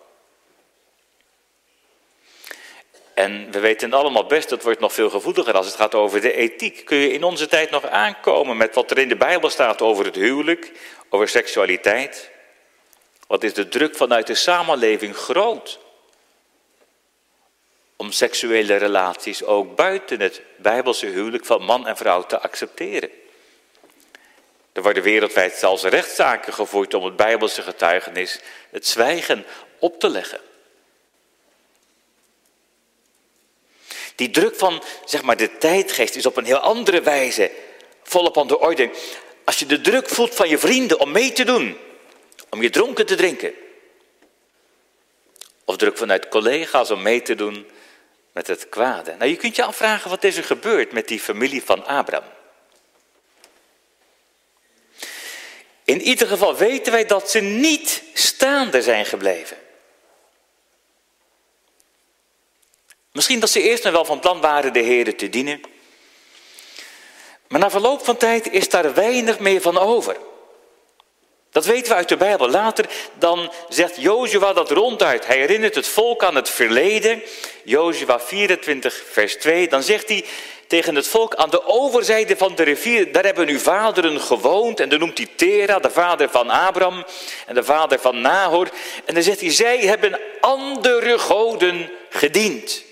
[3.14, 6.32] En we weten allemaal best, dat wordt nog veel gevoeliger als het gaat over de
[6.32, 6.84] ethiek.
[6.84, 10.05] Kun je in onze tijd nog aankomen met wat er in de Bijbel staat over
[10.05, 10.72] het huwelijk,
[11.09, 12.30] over seksualiteit?
[13.26, 15.78] Wat is de druk vanuit de samenleving groot?
[17.97, 23.11] Om seksuele relaties ook buiten het Bijbelse huwelijk van man en vrouw te accepteren.
[24.72, 28.40] Er worden wereldwijd zelfs rechtszaken gevoerd om het Bijbelse getuigenis,
[28.70, 29.47] het zwijgen,
[29.78, 30.40] op te leggen.
[34.14, 37.51] Die druk van zeg maar, de tijdgeest is op een heel andere wijze
[38.03, 38.90] volop aan de orde.
[39.44, 41.76] Als je de druk voelt van je vrienden om mee te doen,
[42.51, 43.53] om je dronken te drinken.
[45.64, 47.66] Of druk vanuit collega's om mee te doen
[48.37, 49.14] met het kwade.
[49.18, 52.28] Nou, je kunt je afvragen wat is er gebeurd met die familie van Abraham.
[55.84, 59.57] In ieder geval weten wij dat ze niet staande zijn gebleven.
[63.12, 65.61] Misschien dat ze eerst nog wel van plan waren de Heer te dienen.
[67.49, 70.16] Maar na verloop van tijd is daar weinig meer van over.
[71.57, 72.48] Dat weten we uit de Bijbel.
[72.48, 72.84] Later
[73.14, 75.26] dan zegt Jozua dat ronduit.
[75.26, 77.22] Hij herinnert het volk aan het verleden.
[77.64, 79.68] Jozua 24 vers 2.
[79.68, 80.24] Dan zegt hij
[80.66, 83.12] tegen het volk aan de overzijde van de rivier.
[83.12, 84.80] Daar hebben uw vaderen gewoond.
[84.80, 87.04] En dan noemt hij Tera, de vader van Abraham.
[87.46, 88.68] En de vader van Nahor.
[89.04, 92.82] En dan zegt hij, zij hebben andere goden gediend.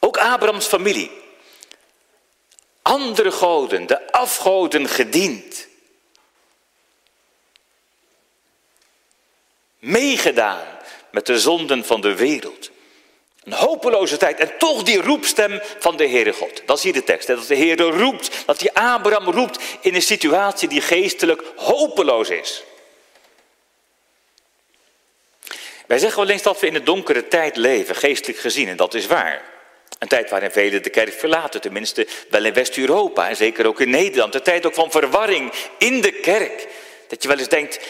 [0.00, 1.26] Ook Abrahams familie.
[2.88, 5.66] Andere goden, de afgoden gediend.
[9.78, 10.66] Meegedaan
[11.10, 12.70] met de zonden van de wereld.
[13.44, 14.38] Een hopeloze tijd.
[14.38, 16.62] En toch die roepstem van de Heere God.
[16.66, 17.26] Dat zie je de tekst.
[17.26, 18.46] Dat de Heere roept.
[18.46, 22.62] Dat die Abraham roept in een situatie die geestelijk hopeloos is.
[25.86, 28.68] Wij zeggen wel eens dat we in een donkere tijd leven, geestelijk gezien.
[28.68, 29.57] En dat is waar.
[29.98, 33.90] Een tijd waarin velen de kerk verlaten, tenminste wel in West-Europa en zeker ook in
[33.90, 34.34] Nederland.
[34.34, 36.68] Een tijd ook van verwarring in de kerk.
[37.08, 37.86] Dat je wel eens denkt,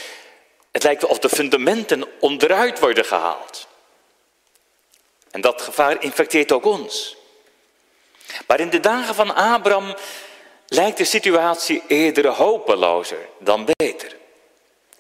[0.71, 3.67] het lijkt wel of de fundamenten onderuit worden gehaald.
[5.31, 7.17] En dat gevaar infecteert ook ons.
[8.47, 9.97] Maar in de dagen van Abraham
[10.67, 14.17] lijkt de situatie eerder hopelozer dan beter.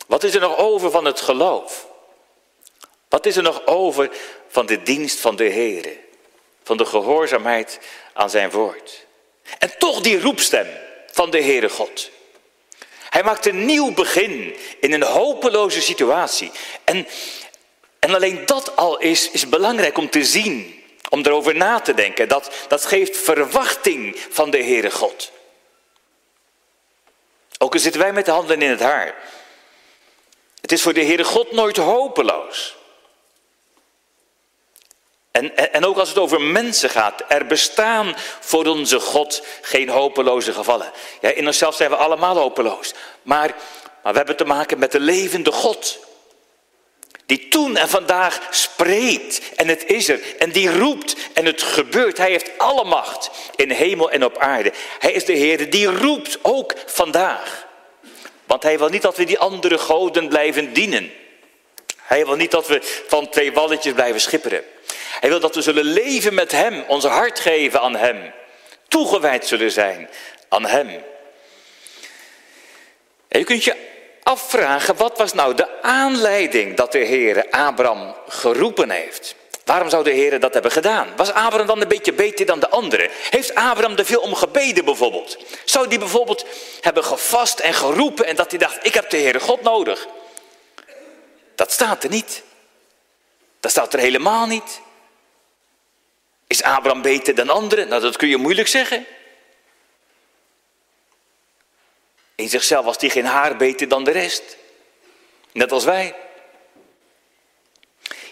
[0.07, 1.87] Wat is er nog over van het geloof?
[3.09, 4.11] Wat is er nog over
[4.49, 6.07] van de dienst van de Heer?
[6.69, 7.79] Van de gehoorzaamheid
[8.13, 9.07] aan zijn woord.
[9.59, 10.67] En toch die roepstem
[11.13, 12.11] van de Heere God.
[13.09, 16.51] Hij maakt een nieuw begin in een hopeloze situatie.
[16.85, 17.07] En,
[17.99, 22.29] en alleen dat al is, is belangrijk om te zien, om erover na te denken.
[22.29, 25.33] Dat, dat geeft verwachting van de Heere God.
[27.59, 29.15] Ook al zitten wij met de handen in het haar.
[30.61, 32.78] Het is voor de Heere God nooit hopeloos.
[35.31, 40.53] En, en, ook als het over mensen gaat, er bestaan voor onze God geen hopeloze
[40.53, 40.93] gevallen.
[41.21, 42.95] Ja, in onszelf zijn we allemaal hopeloos.
[43.23, 43.55] Maar,
[44.03, 45.99] maar we hebben te maken met de levende God.
[47.27, 50.21] Die toen en vandaag spreekt en het is er.
[50.39, 52.19] En die roept en het gebeurt.
[52.19, 54.73] Hij heeft alle macht in hemel en op aarde.
[54.99, 57.67] Hij is de Heer die roept ook vandaag.
[58.45, 61.13] Want hij wil niet dat we die andere goden blijven dienen.
[62.09, 64.65] Hij wil niet dat we van twee walletjes blijven schipperen.
[65.21, 68.33] Hij wil dat we zullen leven met Hem, ons hart geven aan Hem.
[68.89, 70.09] Toegewijd zullen zijn
[70.49, 70.89] aan Hem.
[73.29, 73.77] En je kunt je
[74.23, 79.35] afvragen, wat was nou de aanleiding dat de Heer Abraham geroepen heeft?
[79.65, 81.09] Waarom zou de Heer dat hebben gedaan?
[81.17, 83.11] Was Abraham dan een beetje beter dan de anderen?
[83.31, 85.39] Heeft Abraham er veel om gebeden bijvoorbeeld?
[85.65, 86.45] Zou die bijvoorbeeld
[86.81, 90.07] hebben gevast en geroepen en dat hij dacht, ik heb de Heere God nodig?
[91.59, 92.43] Dat staat er niet.
[93.61, 94.81] Dat staat er helemaal niet.
[96.47, 97.89] Is Abraham beter dan anderen?
[97.89, 99.07] Nou, dat kun je moeilijk zeggen.
[102.35, 104.57] In zichzelf was hij geen haar beter dan de rest.
[105.53, 106.15] Net als wij.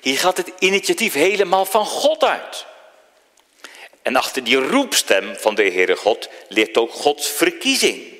[0.00, 2.66] Hier gaat het initiatief helemaal van God uit.
[4.02, 8.14] En achter die roepstem van de Heere God ligt ook Gods verkiezing.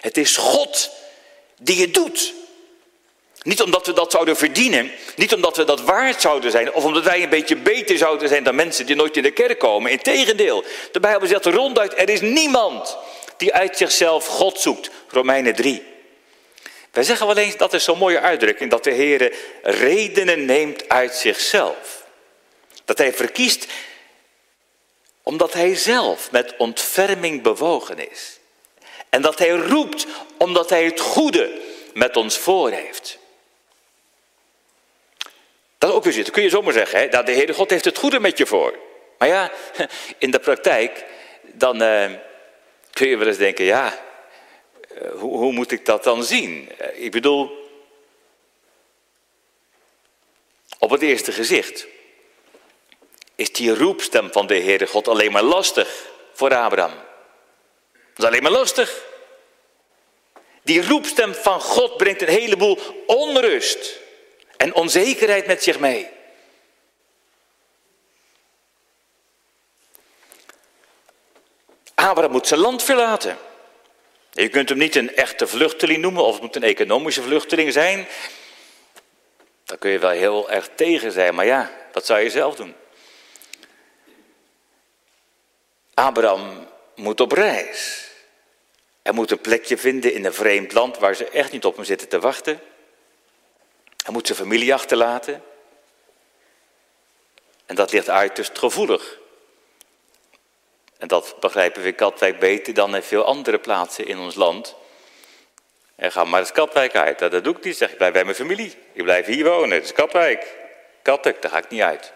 [0.00, 0.90] Het is God
[1.58, 2.36] die het doet.
[3.42, 7.04] Niet omdat we dat zouden verdienen, niet omdat we dat waard zouden zijn, of omdat
[7.04, 9.90] wij een beetje beter zouden zijn dan mensen die nooit in de kerk komen.
[9.90, 12.96] Integendeel, de Bijbel zegt ronduit, er is niemand
[13.36, 14.90] die uit zichzelf God zoekt.
[15.08, 15.82] Romeinen 3.
[16.90, 19.32] Wij zeggen wel eens, dat is zo'n mooie uitdrukking, dat de Heer
[19.62, 22.04] redenen neemt uit zichzelf.
[22.84, 23.66] Dat hij verkiest
[25.22, 28.38] omdat hij zelf met ontferming bewogen is.
[29.08, 30.06] En dat hij roept
[30.38, 31.60] omdat hij het goede
[31.94, 33.17] met ons voor heeft.
[35.78, 36.32] Dat ook weer zitten.
[36.32, 37.22] Kun je zomaar zeggen, hè?
[37.22, 38.78] de Heere God heeft het goede met je voor.
[39.18, 39.50] Maar ja,
[40.18, 41.04] in de praktijk,
[41.42, 42.10] dan eh,
[42.90, 43.98] kun je wel eens denken, ja,
[44.94, 46.72] eh, hoe, hoe, moet ik dat dan zien?
[46.78, 47.66] Eh, ik bedoel,
[50.78, 51.86] op het eerste gezicht
[53.34, 56.94] is die roepstem van de Heere God alleen maar lastig voor Abraham.
[57.92, 59.06] Dat is alleen maar lastig.
[60.62, 64.06] Die roepstem van God brengt een heleboel onrust
[64.58, 66.08] en onzekerheid met zich mee.
[71.94, 73.38] Abraham moet zijn land verlaten.
[74.32, 78.06] Je kunt hem niet een echte vluchteling noemen of het moet een economische vluchteling zijn.
[79.64, 82.74] Daar kun je wel heel erg tegen zijn, maar ja, wat zou je zelf doen?
[85.94, 88.10] Abraham moet op reis.
[89.02, 91.84] Hij moet een plekje vinden in een vreemd land waar ze echt niet op hem
[91.84, 92.60] zitten te wachten.
[94.08, 95.42] Hij moet zijn familie achterlaten.
[97.66, 99.18] En dat ligt uiterst gevoelig.
[100.98, 104.74] En dat begrijpen we in Katwijk beter dan in veel andere plaatsen in ons land.
[105.94, 107.18] En ga maar eens Katwijk uit.
[107.18, 107.76] Dat doe ik niet.
[107.76, 108.76] Zeg, ik blijf bij mijn familie.
[108.92, 109.70] Ik blijf hier wonen.
[109.70, 110.56] Het is Katwijk.
[111.02, 112.12] Katwijk, daar ga ik niet uit.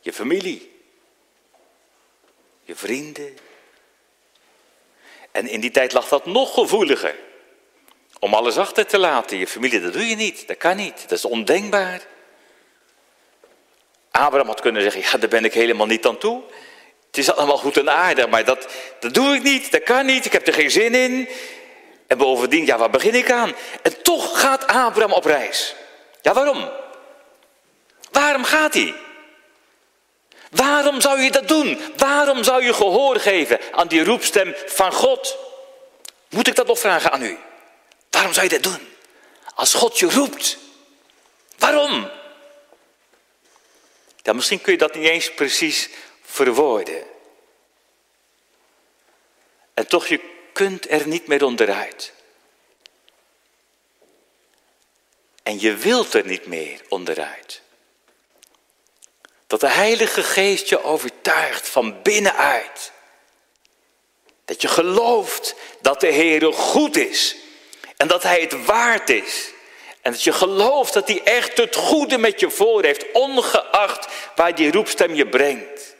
[0.00, 0.82] Je familie.
[2.62, 3.38] Je vrienden.
[5.30, 7.28] En in die tijd lag dat nog gevoeliger.
[8.20, 9.38] Om alles achter te laten.
[9.38, 10.48] Je familie, dat doe je niet.
[10.48, 11.00] Dat kan niet.
[11.02, 12.00] Dat is ondenkbaar.
[14.10, 16.42] Abraham had kunnen zeggen, ja, daar ben ik helemaal niet aan toe.
[17.06, 18.68] Het is allemaal goed en aardig, maar dat,
[19.00, 19.72] dat doe ik niet.
[19.72, 20.24] Dat kan niet.
[20.24, 21.28] Ik heb er geen zin in.
[22.06, 23.54] En bovendien, ja, waar begin ik aan?
[23.82, 25.74] En toch gaat Abraham op reis.
[26.22, 26.70] Ja, waarom?
[28.10, 28.94] Waarom gaat hij?
[30.50, 31.80] Waarom zou je dat doen?
[31.96, 35.36] Waarom zou je gehoor geven aan die roepstem van God?
[36.28, 37.38] Moet ik dat nog vragen aan u?
[38.10, 38.88] Waarom zou je dat doen?
[39.54, 40.58] Als God je roept.
[41.58, 42.10] Waarom?
[44.22, 45.88] Ja, misschien kun je dat niet eens precies
[46.22, 47.04] verwoorden.
[49.74, 50.20] En toch, je
[50.52, 52.12] kunt er niet meer onderuit.
[55.42, 57.62] En je wilt er niet meer onderuit.
[59.46, 62.92] Dat de Heilige Geest je overtuigt van binnenuit.
[64.44, 67.36] Dat je gelooft dat de Heer goed is
[68.00, 69.52] en dat Hij het waard is.
[70.00, 74.54] En dat je gelooft dat Hij echt het goede met je voor heeft, ongeacht waar
[74.54, 75.96] die roepstem je brengt.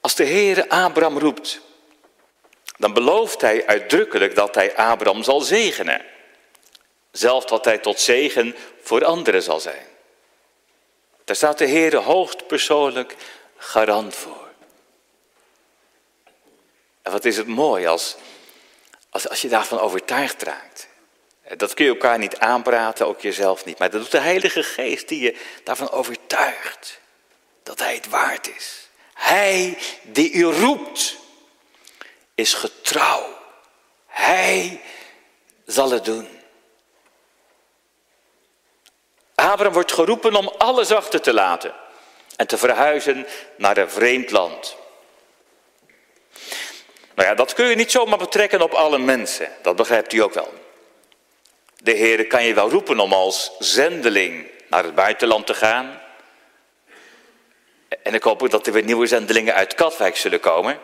[0.00, 1.60] Als de Heere Abraham roept,
[2.78, 6.04] dan belooft hij uitdrukkelijk dat hij Abraham zal zegenen.
[7.10, 9.86] Zelfs dat hij tot zegen voor anderen zal zijn.
[11.24, 13.16] Daar staat de Heere hoogstpersoonlijk
[13.56, 14.48] garant voor.
[17.02, 18.16] En wat is het mooi als,
[19.10, 20.88] als, als je daarvan overtuigd raakt.
[21.56, 23.78] Dat kun je elkaar niet aanpraten, ook jezelf niet.
[23.78, 27.00] Maar dat doet de Heilige Geest die je daarvan overtuigt.
[27.62, 28.88] Dat Hij het waard is.
[29.14, 31.16] Hij die u roept.
[32.34, 33.38] is getrouw.
[34.06, 34.80] Hij
[35.66, 36.28] zal het doen.
[39.34, 41.74] Abraham wordt geroepen om alles achter te laten
[42.36, 43.26] en te verhuizen
[43.56, 44.76] naar een vreemd land.
[47.14, 49.50] Nou ja, dat kun je niet zomaar betrekken op alle mensen.
[49.62, 50.54] Dat begrijpt u ook wel.
[51.76, 56.00] De Heer kan je wel roepen om als zendeling naar het buitenland te gaan.
[58.02, 60.78] En ik hoop ook dat er weer nieuwe zendelingen uit Katwijk zullen komen.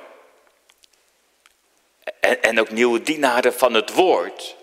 [2.20, 4.56] En, en ook nieuwe dienaren van het woord.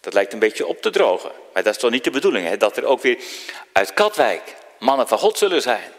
[0.00, 1.32] Dat lijkt een beetje op te drogen.
[1.52, 2.56] Maar dat is toch niet de bedoeling, hè?
[2.56, 3.18] dat er ook weer
[3.72, 5.92] uit Katwijk mannen van God zullen zijn.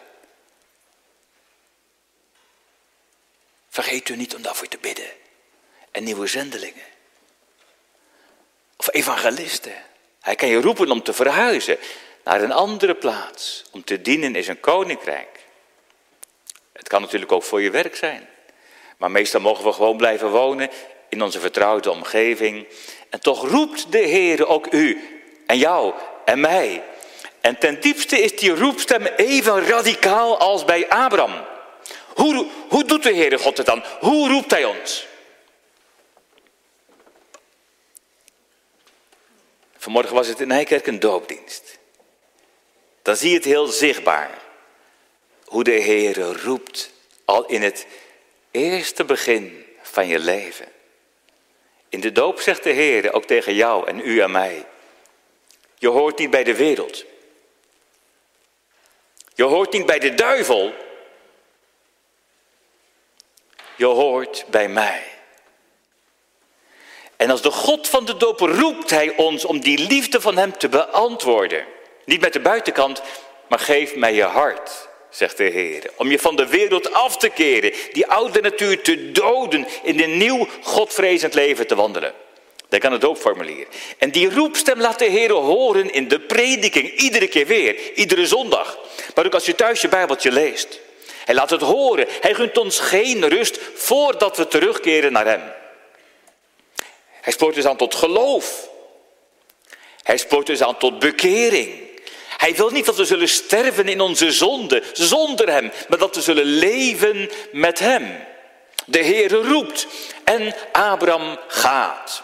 [3.69, 5.11] Vergeet u niet om daarvoor te bidden.
[5.91, 6.85] En nieuwe zendelingen.
[8.77, 9.73] Of evangelisten.
[10.21, 11.77] Hij kan je roepen om te verhuizen
[12.23, 13.63] naar een andere plaats.
[13.71, 15.39] Om te dienen in zijn koninkrijk.
[16.71, 18.29] Het kan natuurlijk ook voor je werk zijn.
[18.97, 20.69] Maar meestal mogen we gewoon blijven wonen
[21.09, 22.67] in onze vertrouwde omgeving.
[23.09, 25.93] En toch roept de Heer ook u en jou
[26.25, 26.83] en mij.
[27.43, 31.45] En ten diepste is die roepstem even radicaal als bij Abraham.
[32.15, 33.83] Hoe, hoe doet de Heere God het dan?
[33.99, 35.07] Hoe roept Hij ons?
[39.77, 41.77] Vanmorgen was het in Nijkerk een doopdienst.
[43.01, 44.41] Dan zie je het heel zichtbaar.
[45.45, 46.91] Hoe de Heere roept
[47.25, 47.87] al in het
[48.51, 50.67] eerste begin van je leven.
[51.89, 54.65] In de doop zegt de Heer ook tegen jou en u en mij.
[55.77, 57.11] Je hoort niet bij de wereld.
[59.33, 60.73] Je hoort niet bij de duivel.
[63.75, 65.03] Je hoort bij mij.
[67.15, 70.57] En als de God van de doop roept hij ons om die liefde van hem
[70.57, 71.65] te beantwoorden.
[72.05, 73.01] Niet met de buitenkant,
[73.47, 75.91] maar geef mij je hart, zegt de Heer.
[75.95, 80.17] Om je van de wereld af te keren, die oude natuur te doden, in een
[80.17, 82.13] nieuw Godvrezend leven te wandelen.
[82.69, 83.67] Denk aan het doopformulier.
[83.97, 88.77] En die roepstem laat de Heer horen in de prediking, iedere keer weer, iedere zondag.
[89.15, 90.79] Maar ook als je thuis je Bijbeltje leest.
[91.25, 92.07] Hij laat het horen.
[92.21, 95.41] Hij gunt ons geen rust voordat we terugkeren naar Hem.
[97.21, 98.69] Hij spoort dus aan tot geloof.
[100.03, 101.91] Hij spoort dus aan tot bekering.
[102.37, 106.21] Hij wil niet dat we zullen sterven in onze zonde zonder Hem, maar dat we
[106.21, 108.25] zullen leven met Hem.
[108.85, 109.87] De Heere roept
[110.23, 112.23] en Abraham gaat.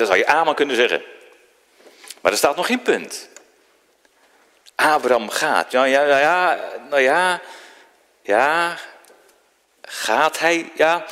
[0.00, 1.02] Dat zou je amen kunnen zeggen.
[2.20, 3.28] Maar er staat nog geen punt.
[4.74, 5.72] Abraham gaat.
[5.72, 7.40] Ja, ja, ja, nou ja,
[8.22, 8.78] ja,
[9.82, 10.70] gaat hij?
[10.74, 11.06] Ja.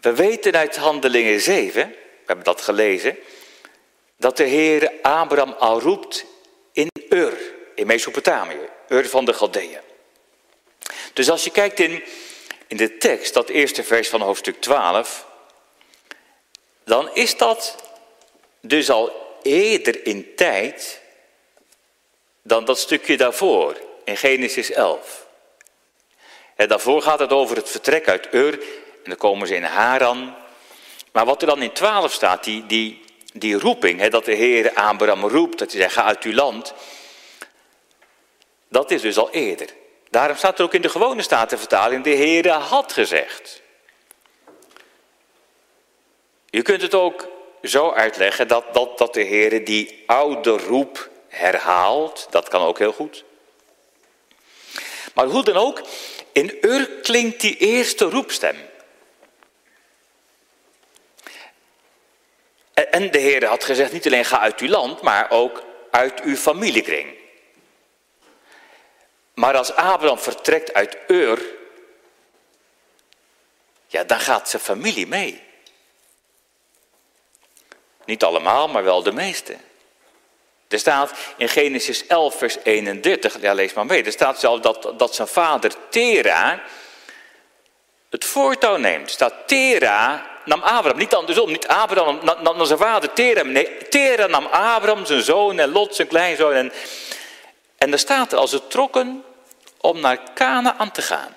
[0.00, 1.96] We weten uit Handelingen 7, we
[2.26, 3.18] hebben dat gelezen,
[4.16, 6.24] dat de Heer Abraham al roept
[6.72, 7.38] in Ur,
[7.74, 9.80] in Mesopotamië, Ur van de Galdeeën.
[11.12, 12.04] Dus als je kijkt in,
[12.66, 15.28] in de tekst, dat eerste vers van hoofdstuk 12,
[16.90, 17.76] dan is dat
[18.60, 21.00] dus al eerder in tijd
[22.42, 25.26] dan dat stukje daarvoor, in Genesis 11.
[26.56, 30.34] En daarvoor gaat het over het vertrek uit Ur, en dan komen ze in Haran.
[31.12, 34.72] Maar wat er dan in 12 staat, die, die, die roeping, hè, dat de Heer
[34.74, 36.74] Abraham roept, dat hij zegt, ga uit uw land.
[38.68, 39.68] Dat is dus al eerder.
[40.10, 43.62] Daarom staat er ook in de gewone statenvertaling, de Heer had gezegd.
[46.50, 47.28] Je kunt het ook
[47.62, 52.26] zo uitleggen dat, dat, dat de Heer die oude roep herhaalt.
[52.30, 53.24] Dat kan ook heel goed.
[55.14, 55.82] Maar hoe dan ook,
[56.32, 58.56] in Ur klinkt die eerste roepstem.
[62.74, 66.36] En de Heer had gezegd, niet alleen ga uit uw land, maar ook uit uw
[66.36, 67.18] familiekring.
[69.34, 71.44] Maar als Abraham vertrekt uit Ur,
[73.86, 75.48] ja, dan gaat zijn familie mee.
[78.04, 79.56] Niet allemaal, maar wel de meeste.
[80.68, 84.92] Er staat in Genesis 11, vers 31, ja lees maar mee, er staat zelf dat,
[84.96, 86.62] dat zijn vader Tera
[88.10, 89.04] het voortouw neemt.
[89.06, 93.88] Er staat Tera nam Abraham, niet andersom, niet Abraham nam, nam zijn vader Tera, nee,
[93.88, 96.52] Tera nam Abraham, zijn zoon en Lot, zijn kleinzoon.
[96.52, 96.72] En,
[97.78, 99.24] en er staat er als ze trokken
[99.80, 101.34] om naar Canaan te gaan.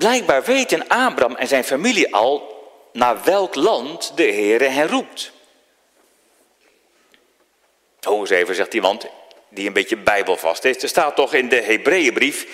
[0.00, 2.58] Blijkbaar weten Abraham en zijn familie al
[2.92, 5.32] naar welk land de Heere hen roept.
[8.08, 9.06] Oh, eens even, zegt iemand
[9.48, 10.82] die een beetje bijbelvast is.
[10.82, 12.46] Er staat toch in de Hebreeënbrief,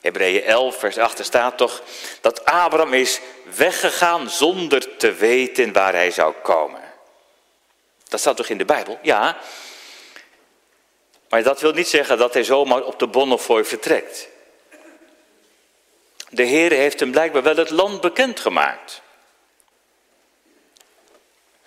[0.00, 1.82] Hebreeën 11, vers 8, er staat toch
[2.20, 3.20] dat Abraham is
[3.56, 6.82] weggegaan zonder te weten waar hij zou komen.
[8.08, 8.98] Dat staat toch in de Bijbel?
[9.02, 9.38] Ja.
[11.28, 14.28] Maar dat wil niet zeggen dat hij zomaar op de Bonnefoy vertrekt.
[16.30, 19.02] De Heer heeft hem blijkbaar wel het land bekendgemaakt.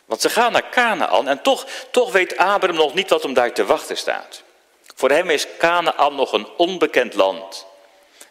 [0.05, 3.53] Want ze gaan naar Canaan en toch, toch weet Abraham nog niet wat hem daar
[3.53, 4.43] te wachten staat.
[4.95, 7.65] Voor hem is Canaan nog een onbekend land.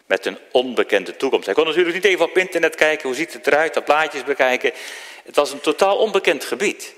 [0.05, 1.45] Met een onbekende toekomst.
[1.45, 4.71] Hij kon natuurlijk niet even op internet kijken, hoe ziet het eruit, dat plaatjes bekijken.
[5.23, 6.93] Het was een totaal onbekend gebied.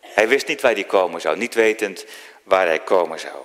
[0.00, 2.04] Hij wist niet waar hij komen zou, niet wetend
[2.42, 3.36] waar hij komen zou.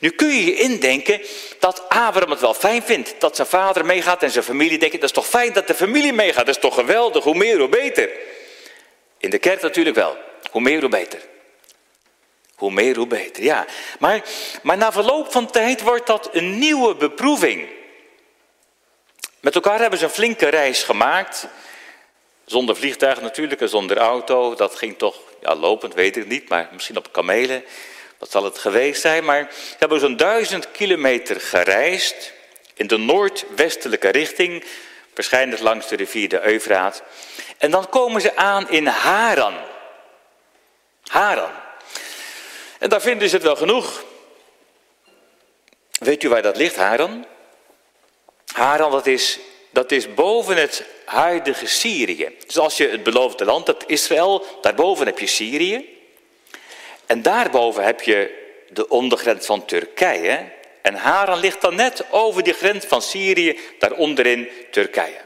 [0.00, 1.20] Nu kun je je indenken
[1.58, 5.08] dat Abraham het wel fijn vindt dat zijn vader meegaat en zijn familie denken, dat
[5.08, 8.10] is toch fijn dat de familie meegaat, dat is toch geweldig, hoe meer hoe beter.
[9.18, 10.16] In de kerk natuurlijk wel,
[10.50, 11.20] hoe meer hoe beter.
[12.54, 13.66] Hoe meer hoe beter, ja.
[13.98, 14.22] Maar,
[14.62, 17.68] maar na verloop van tijd wordt dat een nieuwe beproeving.
[19.40, 21.46] Met elkaar hebben ze een flinke reis gemaakt.
[22.44, 24.54] Zonder vliegtuig natuurlijk en zonder auto.
[24.54, 27.64] Dat ging toch, ja lopend weet ik niet, maar misschien op kamelen.
[28.22, 29.24] Wat zal het geweest zijn?
[29.24, 32.32] Maar ze hebben zo'n duizend kilometer gereisd
[32.74, 34.64] in de noordwestelijke richting,
[35.14, 37.02] waarschijnlijk langs de rivier de Eufraat.
[37.58, 39.54] En dan komen ze aan in Haran.
[41.06, 41.50] Haran.
[42.78, 44.04] En daar vinden ze het wel genoeg.
[45.98, 47.26] Weet u waar dat ligt, Haran?
[48.52, 49.38] Haran, dat is,
[49.70, 52.36] dat is boven het huidige Syrië.
[52.46, 56.00] Dus als je het beloofde land hebt, Israël, daarboven heb je Syrië.
[57.12, 60.52] En daarboven heb je de ondergrens van Turkije.
[60.82, 65.20] En Haran ligt dan net over die grens van Syrië, daaronderin Turkije.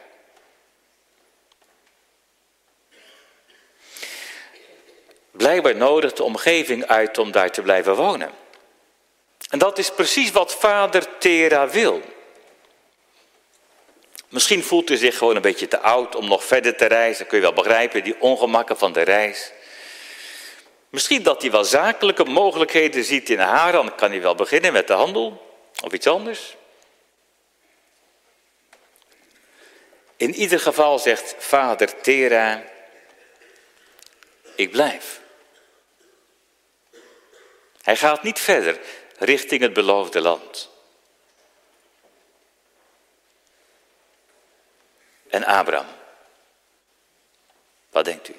[5.30, 8.30] Blijkbaar nodig de omgeving uit om daar te blijven wonen.
[9.50, 12.02] En dat is precies wat vader Tera wil.
[14.28, 17.26] Misschien voelt hij zich gewoon een beetje te oud om nog verder te reizen.
[17.26, 19.52] kun je wel begrijpen, die ongemakken van de reis.
[20.88, 23.94] Misschien dat hij wel zakelijke mogelijkheden ziet in Haran.
[23.94, 26.56] Kan hij wel beginnen met de handel of iets anders?
[30.16, 32.64] In ieder geval zegt vader Tera,
[34.54, 35.20] ik blijf.
[37.82, 38.80] Hij gaat niet verder
[39.18, 40.70] richting het beloofde land.
[45.28, 45.86] En Abraham,
[47.90, 48.34] wat denkt u?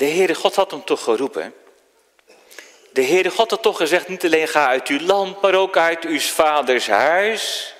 [0.00, 1.54] De Heere God had hem toch geroepen.
[2.92, 6.04] De Heere God had toch gezegd, niet alleen ga uit uw land, maar ook uit
[6.04, 7.74] uw vaders huis.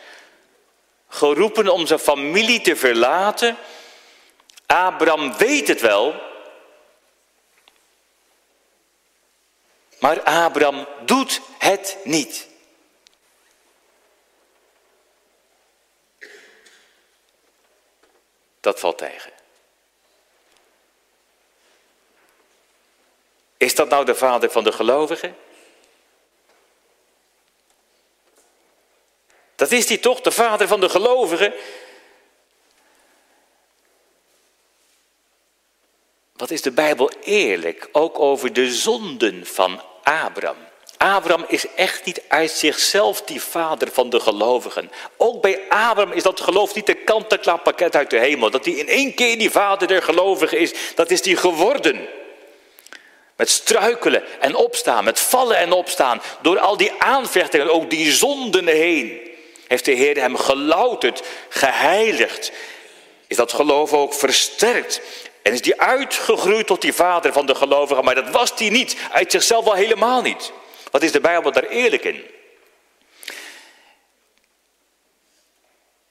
[1.09, 3.57] Geroepen om zijn familie te verlaten.
[4.67, 6.15] Abraham weet het wel.
[9.99, 12.49] Maar Abraham doet het niet.
[18.61, 19.40] Dat valt tegen.
[23.61, 25.37] Is dat nou de vader van de gelovigen?
[29.57, 31.53] Dat is hij toch, de vader van de gelovigen?
[36.37, 40.57] Wat is de Bijbel eerlijk, ook over de zonden van Abraham?
[40.97, 44.91] Abraham is echt niet uit zichzelf die vader van de gelovigen.
[45.17, 48.51] Ook bij Abraham is dat geloof niet de kant-en-klaar pakket uit de hemel.
[48.51, 52.09] Dat hij in één keer die vader der gelovigen is, dat is hij geworden.
[53.41, 56.23] Met struikelen en opstaan, met vallen en opstaan.
[56.43, 59.21] Door al die aanvechtingen, ook die zonden heen.
[59.67, 62.53] Heeft de Heer hem gelouterd, geheiligd.
[63.27, 65.01] Is dat geloof ook versterkt.
[65.43, 68.05] En is die uitgegroeid tot die vader van de gelovigen.
[68.05, 70.53] Maar dat was die niet, uit zichzelf al helemaal niet.
[70.91, 72.25] Wat is de Bijbel daar eerlijk in?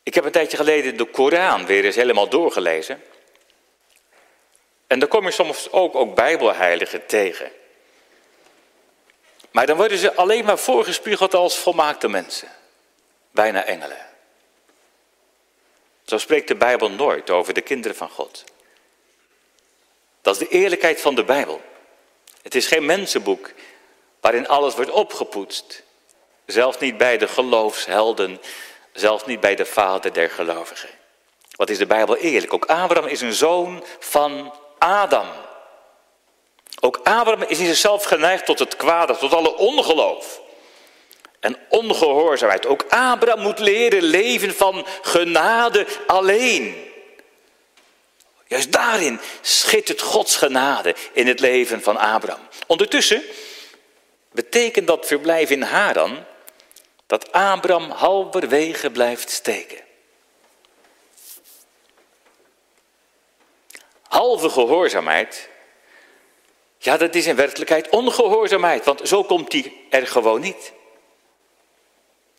[0.03, 3.03] Ik heb een tijdje geleden de Koran weer eens helemaal doorgelezen.
[4.89, 7.51] En dan kom je soms ook, ook bijbelheiligen tegen.
[9.51, 12.49] Maar dan worden ze alleen maar voorgespiegeld als volmaakte mensen.
[13.31, 14.05] Bijna engelen.
[16.05, 18.43] Zo spreekt de Bijbel nooit over de kinderen van God.
[20.21, 21.61] Dat is de eerlijkheid van de Bijbel.
[22.41, 23.51] Het is geen mensenboek
[24.19, 25.83] waarin alles wordt opgepoetst.
[26.45, 28.41] Zelfs niet bij de geloofshelden,
[28.93, 30.89] zelfs niet bij de vader der gelovigen.
[31.55, 32.53] Wat is de Bijbel eerlijk?
[32.53, 35.27] Ook Abraham is een zoon van Adam.
[36.79, 40.41] Ook Abraham is in zichzelf geneigd tot het kwade, tot alle ongeloof.
[41.39, 42.65] En ongehoorzaamheid.
[42.65, 46.87] Ook Abraham moet leren leven van genade alleen.
[48.47, 52.47] Juist daarin schittert Gods genade in het leven van Abraham.
[52.67, 53.23] Ondertussen
[54.31, 56.25] betekent dat verblijf in Haran
[57.07, 59.77] dat Abraham halverwege blijft steken.
[64.09, 65.49] Halve gehoorzaamheid
[66.77, 70.71] Ja, dat is in werkelijkheid ongehoorzaamheid, want zo komt hij er gewoon niet.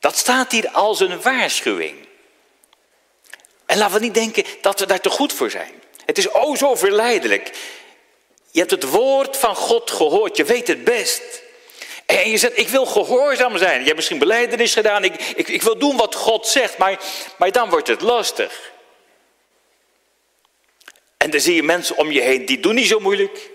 [0.00, 2.08] Dat staat hier als een waarschuwing.
[3.66, 5.72] En laten we niet denken dat we daar te goed voor zijn.
[6.04, 7.50] Het is o zo verleidelijk.
[8.50, 11.42] Je hebt het woord van God gehoord, je weet het best.
[12.06, 13.78] En je zegt, ik wil gehoorzaam zijn.
[13.78, 16.98] Je hebt misschien beleidenis gedaan, ik, ik, ik wil doen wat God zegt, maar,
[17.36, 18.72] maar dan wordt het lastig.
[21.30, 23.50] En dan zie je mensen om je heen, die doen niet zo moeilijk.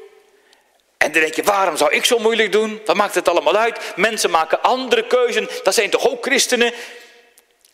[0.97, 2.82] En dan denk je, waarom zou ik zo moeilijk doen?
[2.86, 3.93] Wat maakt het allemaal uit?
[3.95, 6.73] Mensen maken andere keuzes, dat zijn toch ook christenen?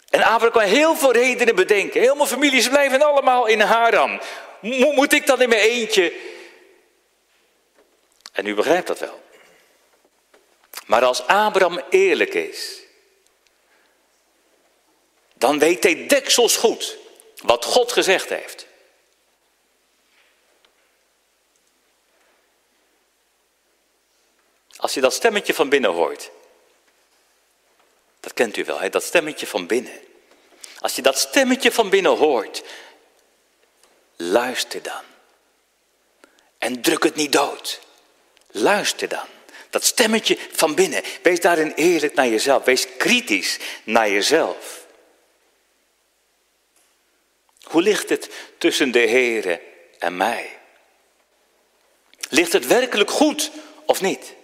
[0.10, 2.04] En Abraham kan heel veel redenen bedenken.
[2.04, 4.22] Veel families blijven allemaal in Haran.
[4.62, 6.14] moet ik dan in mijn eentje?
[8.32, 9.22] En u begrijpt dat wel.
[10.86, 12.80] Maar als Abraham eerlijk is,
[15.34, 16.98] dan weet hij deksels goed
[17.42, 18.70] wat God gezegd heeft.
[24.82, 26.32] Als je dat stemmetje van binnen hoort,
[28.20, 28.90] dat kent u wel, hè?
[28.90, 30.00] dat stemmetje van binnen.
[30.80, 32.64] Als je dat stemmetje van binnen hoort,
[34.16, 35.02] luister dan.
[36.58, 37.82] En druk het niet dood.
[38.52, 39.26] Luister dan.
[39.70, 41.04] Dat stemmetje van binnen.
[41.22, 42.64] Wees daarin eerlijk naar jezelf.
[42.64, 44.86] Wees kritisch naar jezelf.
[47.62, 49.62] Hoe ligt het tussen de Here
[50.00, 50.60] en mij?
[52.30, 53.52] Ligt het werkelijk goed
[53.86, 54.40] of niet?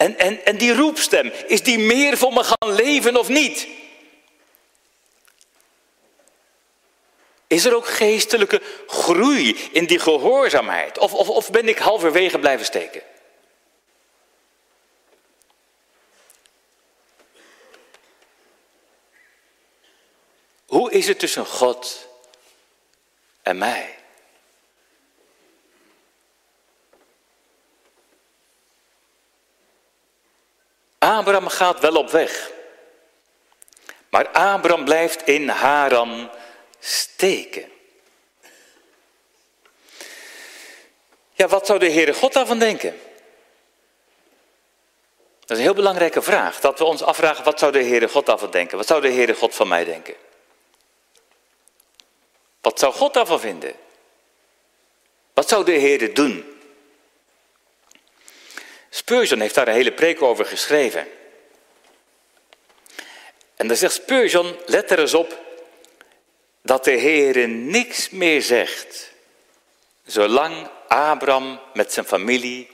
[0.00, 3.68] En, en, en die roepstem, is die meer voor me gaan leven of niet?
[7.46, 10.98] Is er ook geestelijke groei in die gehoorzaamheid?
[10.98, 13.02] Of, of, of ben ik halverwege blijven steken?
[20.66, 22.08] Hoe is het tussen God
[23.42, 23.99] en mij?
[31.20, 32.50] Abraham gaat wel op weg.
[34.08, 36.30] Maar Abraham blijft in Haran
[36.78, 37.72] steken.
[41.32, 43.00] Ja, wat zou de Heere God daarvan denken?
[45.40, 46.60] Dat is een heel belangrijke vraag.
[46.60, 48.76] Dat we ons afvragen, wat zou de Heere God daarvan denken?
[48.76, 50.14] Wat zou de Heere God van mij denken?
[52.60, 53.74] Wat zou God daarvan vinden?
[55.34, 56.59] Wat zou de Heere doen?
[58.90, 61.08] Spurgeon heeft daar een hele preek over geschreven.
[63.56, 65.38] En dan zegt Spurgeon, let er eens op,
[66.62, 69.12] dat de Heere niks meer zegt,
[70.04, 72.68] zolang Abraham met zijn familie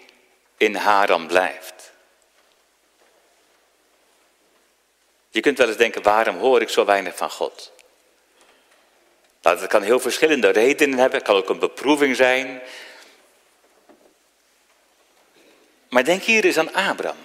[0.56, 1.92] in Haran blijft.
[5.30, 7.72] Je kunt wel eens denken, waarom hoor ik zo weinig van God?
[9.42, 11.18] Nou, dat kan heel verschillende redenen hebben.
[11.18, 12.62] Het kan ook een beproeving zijn.
[15.96, 17.16] Maar denk hier eens aan Abraham.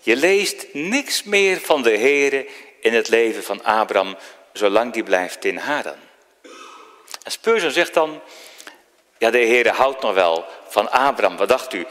[0.00, 2.46] Je leest niks meer van de Here
[2.80, 4.16] in het leven van Abraham
[4.52, 5.98] zolang die blijft in Haran.
[7.22, 8.20] En zegt dan,
[9.18, 11.36] ja de Heere houdt nog wel van Abraham.
[11.36, 11.86] Wat dacht u?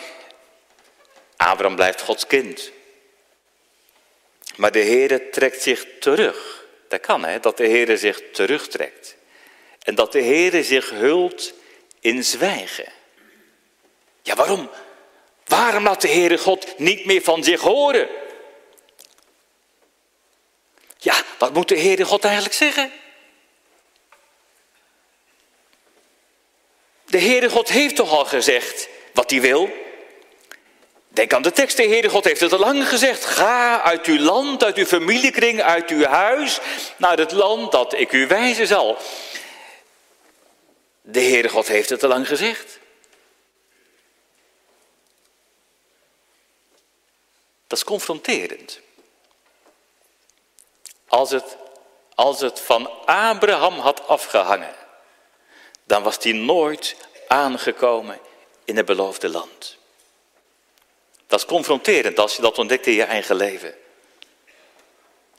[1.37, 2.71] Abraham blijft Gods kind.
[4.55, 6.65] Maar de Heere trekt zich terug.
[6.87, 9.15] Dat kan hè, dat de Heere zich terugtrekt.
[9.83, 11.53] En dat de Heere zich hult
[11.99, 12.97] in zwijgen.
[14.29, 14.69] Ja, waarom?
[15.45, 18.07] Waarom laat de Heere God niet meer van zich horen?
[20.97, 22.91] Ja, wat moet de Heere God eigenlijk zeggen?
[27.05, 29.69] De Heere God heeft toch al gezegd wat hij wil?
[31.07, 33.25] Denk aan de tekst, de Heere God heeft het al lang gezegd.
[33.25, 36.59] Ga uit uw land, uit uw familiekring, uit uw huis,
[36.97, 38.97] naar het land dat ik u wijzen zal.
[41.01, 42.78] De Heere God heeft het al lang gezegd.
[47.69, 48.79] Dat is confronterend.
[51.07, 51.57] Als het,
[52.15, 54.75] als het van Abraham had afgehangen,
[55.83, 56.95] dan was hij nooit
[57.27, 58.19] aangekomen
[58.63, 59.77] in het beloofde land.
[61.27, 63.75] Dat is confronterend als je dat ontdekt in je eigen leven.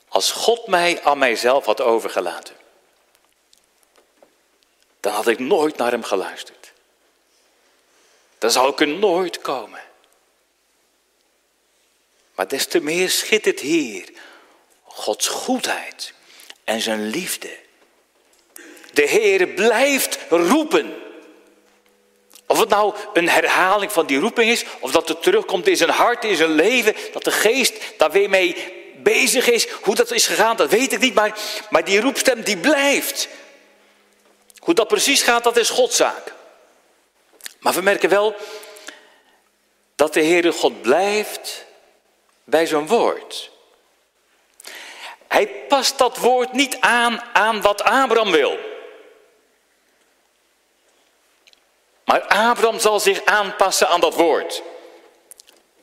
[0.09, 2.57] Als God mij aan mijzelf had overgelaten,
[5.01, 6.73] dan had ik nooit naar hem geluisterd.
[8.39, 9.89] Dan zou ik er nooit komen.
[12.41, 14.09] Maar des te meer schittert hier
[14.83, 16.13] Gods goedheid
[16.65, 17.51] en zijn liefde.
[18.93, 20.95] De Heer blijft roepen.
[22.47, 25.91] Of het nou een herhaling van die roeping is, of dat het terugkomt in zijn
[25.91, 29.69] hart, in zijn leven, dat de geest daar weer mee bezig is.
[29.69, 31.15] Hoe dat is gegaan, dat weet ik niet.
[31.15, 31.39] Maar,
[31.71, 33.29] maar die roepstem die blijft.
[34.59, 36.35] Hoe dat precies gaat, dat is Godzaak.
[37.59, 38.35] Maar we merken wel
[39.97, 41.69] dat de Heere God blijft
[42.51, 43.51] bij zijn woord.
[45.29, 48.59] Hij past dat woord niet aan aan wat Abraham wil.
[52.05, 54.63] Maar Abraham zal zich aanpassen aan dat woord.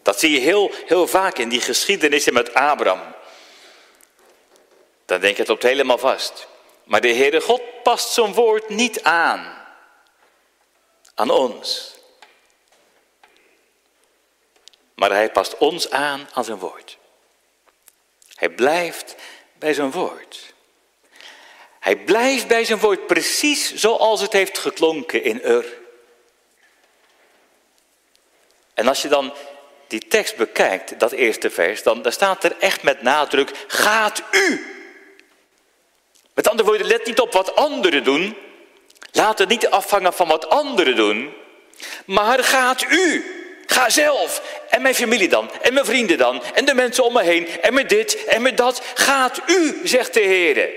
[0.02, 3.16] Dat zie je heel, heel vaak in die geschiedenissen met Abraham.
[5.06, 6.48] Dan denk je het op helemaal vast.
[6.84, 9.66] Maar de Heere God past zijn woord niet aan.
[11.16, 11.97] Aan ons.
[14.98, 16.98] Maar hij past ons aan aan zijn woord.
[18.36, 19.16] Hij blijft
[19.54, 20.54] bij zijn woord.
[21.80, 25.66] Hij blijft bij zijn woord precies zoals het heeft geklonken in Ur.
[28.74, 29.34] En als je dan
[29.88, 34.76] die tekst bekijkt, dat eerste vers, dan, staat er echt met nadruk, gaat u.
[36.34, 38.38] Met andere woorden, let niet op wat anderen doen.
[39.12, 41.34] Laat het niet afhangen van wat anderen doen.
[42.06, 43.37] Maar gaat u.
[43.68, 44.42] Ga zelf.
[44.70, 45.52] En mijn familie dan.
[45.62, 46.44] En mijn vrienden dan.
[46.44, 47.48] En de mensen om me heen.
[47.62, 48.82] En met dit en met dat.
[48.94, 50.70] Gaat u, zegt de Heer.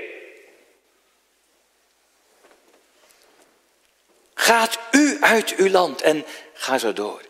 [4.34, 7.20] Gaat u uit uw land en ga zo door.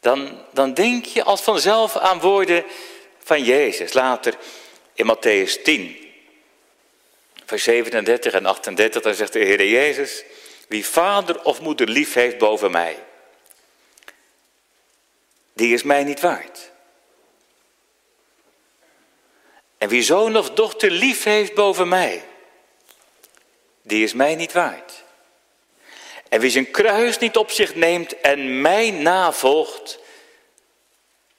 [0.00, 2.64] Dan, dan denk je als vanzelf aan woorden
[3.22, 3.92] van Jezus.
[3.92, 4.34] Later
[4.94, 6.12] in Matthäus 10,
[7.44, 10.24] vers 37 en 38, dan zegt de Heer Jezus,
[10.68, 12.96] wie vader of moeder lief heeft boven mij,
[15.54, 16.70] die is mij niet waard.
[19.78, 22.24] En wie zoon of dochter lief heeft boven mij,
[23.82, 25.02] die is mij niet waard.
[26.28, 29.98] En wie zijn kruis niet op zich neemt en mij navolgt,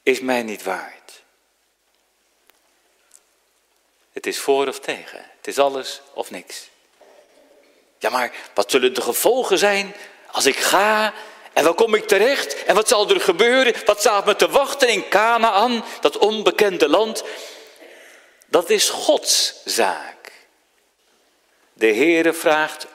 [0.04, 1.24] is mij niet waard.
[4.14, 5.26] Het is voor of tegen.
[5.38, 6.70] Het is alles of niks.
[8.00, 9.96] Ja, maar wat zullen de gevolgen zijn
[10.32, 11.14] als ik ga
[11.56, 12.64] en waar kom ik terecht?
[12.64, 13.74] En wat zal er gebeuren?
[13.86, 17.24] Wat staat me te wachten in Canaan, dat onbekende land?
[18.46, 20.32] Dat is Gods zaak.
[21.74, 22.88] De Heere vraagt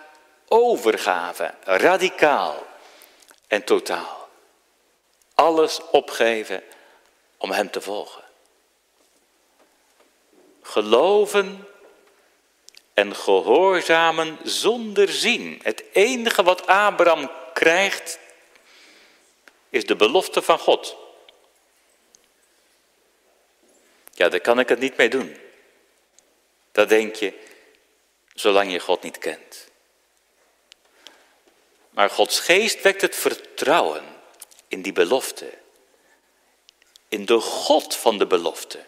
[0.48, 2.66] overgave, radicaal
[3.46, 4.28] en totaal.
[5.34, 6.62] Alles opgeven
[7.36, 8.22] om Hem te volgen.
[10.62, 11.68] Geloven
[12.94, 15.60] en gehoorzamen zonder zien.
[15.62, 18.18] Het enige wat Abraham krijgt
[19.70, 20.96] is de belofte van God.
[24.12, 25.36] Ja, daar kan ik het niet mee doen.
[26.72, 27.34] Dat denk je,
[28.34, 29.68] zolang je God niet kent.
[31.90, 34.04] Maar Gods geest wekt het vertrouwen
[34.68, 35.58] in die belofte.
[37.08, 38.84] In de God van de belofte.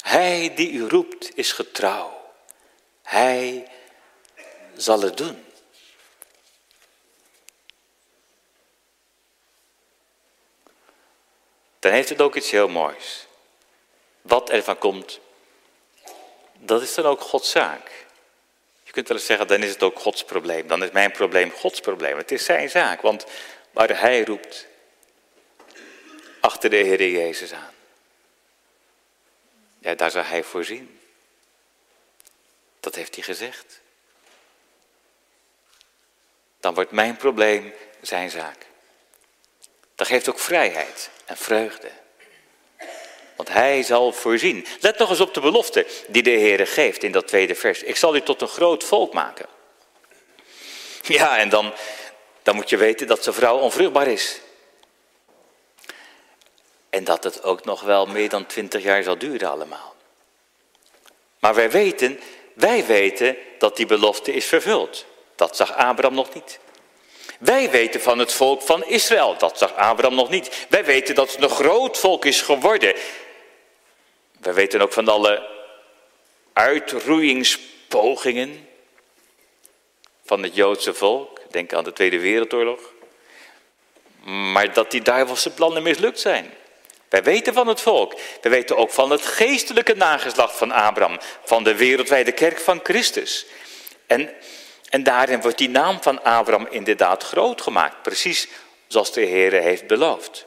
[0.00, 2.32] Hij die u roept is getrouw.
[3.02, 3.70] Hij
[4.76, 5.45] zal het doen.
[11.86, 13.26] Dan heeft het ook iets heel moois.
[14.22, 15.20] Wat er van komt,
[16.58, 17.96] dat is dan ook Gods zaak
[18.96, 20.66] kunt wel eens zeggen, dan is het ook Gods probleem.
[20.66, 22.16] Dan is mijn probleem Gods probleem.
[22.16, 23.26] Het is zijn zaak, want
[23.72, 24.66] waar hij roept,
[26.40, 27.74] achter de Heer Jezus aan.
[29.78, 31.00] Ja, daar zal hij voorzien.
[32.80, 33.80] Dat heeft hij gezegd.
[36.60, 38.66] Dan wordt mijn probleem zijn zaak.
[39.96, 41.90] Dat geeft ook vrijheid en vreugde.
[43.36, 44.66] Want hij zal voorzien.
[44.80, 47.82] Let nog eens op de belofte die de Heer geeft in dat tweede vers.
[47.82, 49.46] Ik zal u tot een groot volk maken.
[51.02, 51.72] Ja, en dan,
[52.42, 54.40] dan moet je weten dat zijn vrouw onvruchtbaar is.
[56.90, 59.94] En dat het ook nog wel meer dan twintig jaar zal duren allemaal.
[61.38, 62.20] Maar wij weten,
[62.54, 65.06] wij weten dat die belofte is vervuld.
[65.34, 66.58] Dat zag Abraham nog niet.
[67.38, 70.66] Wij weten van het volk van Israël, dat zag Abraham nog niet.
[70.68, 72.94] Wij weten dat het een groot volk is geworden.
[74.40, 75.46] We weten ook van alle
[76.52, 78.68] uitroeiingspogingen
[80.24, 81.40] van het Joodse volk.
[81.50, 82.80] Denk aan de Tweede Wereldoorlog.
[84.52, 86.52] Maar dat die duivelse plannen mislukt zijn.
[87.08, 88.14] Wij weten van het volk.
[88.40, 91.18] We weten ook van het geestelijke nageslacht van Abraham.
[91.44, 93.46] Van de wereldwijde kerk van Christus.
[94.06, 94.30] En,
[94.88, 98.02] en daarin wordt die naam van Abraham inderdaad groot gemaakt.
[98.02, 98.48] Precies
[98.86, 100.46] zoals de Heer heeft beloofd.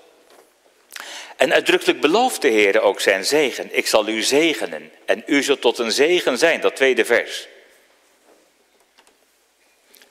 [1.35, 3.77] En uitdrukkelijk belooft de Heer ook zijn zegen.
[3.77, 7.47] Ik zal u zegenen en u zult tot een zegen zijn, dat tweede vers.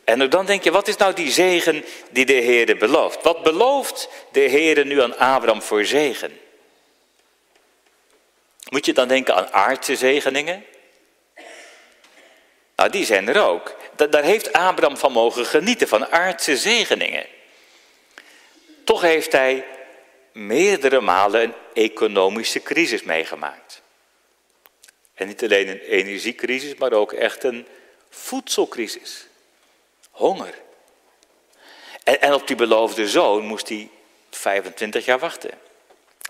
[0.05, 3.23] En dan denk je, wat is nou die zegen die de Heer belooft?
[3.23, 6.39] Wat belooft de Heer nu aan Abraham voor zegen?
[8.69, 10.65] Moet Moet je dan denken aan aardse zegeningen?
[12.79, 13.77] Nou, die zijn er ook.
[14.11, 17.27] daar heeft Abraham van mogen genieten, van aardse zegeningen.
[18.85, 19.67] Toch heeft hij
[20.33, 23.83] meerdere malen een economische crisis meegemaakt.
[25.15, 27.67] En niet alleen een energiecrisis, maar ook echt een
[28.11, 29.27] voedselcrisis.
[30.11, 30.55] Honger.
[32.05, 33.91] En, en op die beloofde zoon moest hij
[34.31, 35.51] 25 jaar wachten.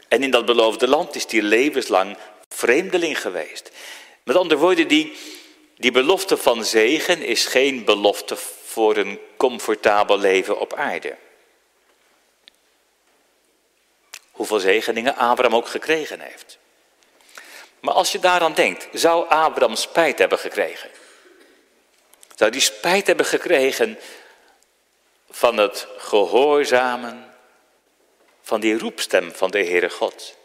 [0.09, 2.17] En in dat beloofde land is hij levenslang
[2.49, 3.71] vreemdeling geweest.
[4.23, 5.17] Met andere woorden, die,
[5.79, 11.17] die belofte van zegen is geen belofte voor een comfortabel leven op aarde.
[14.31, 16.59] Hoeveel zegeningen Abraham ook gekregen heeft.
[17.81, 20.91] Maar als je daaraan denkt, zou Abraham spijt hebben gekregen?
[22.35, 23.99] Zou die spijt hebben gekregen
[25.31, 27.35] van het gehoorzamen
[28.43, 30.38] van die roepstem van de Heere God?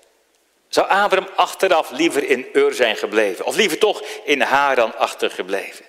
[0.74, 3.46] Zou Abraham achteraf liever in Ur zijn gebleven?
[3.46, 5.86] Of liever toch in Haran achtergebleven?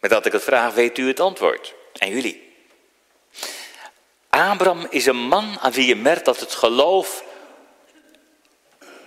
[0.00, 1.74] Met dat ik het vraag, weet u het antwoord.
[1.92, 2.52] En jullie.
[4.28, 7.24] Abraham is een man aan wie je merkt dat het geloof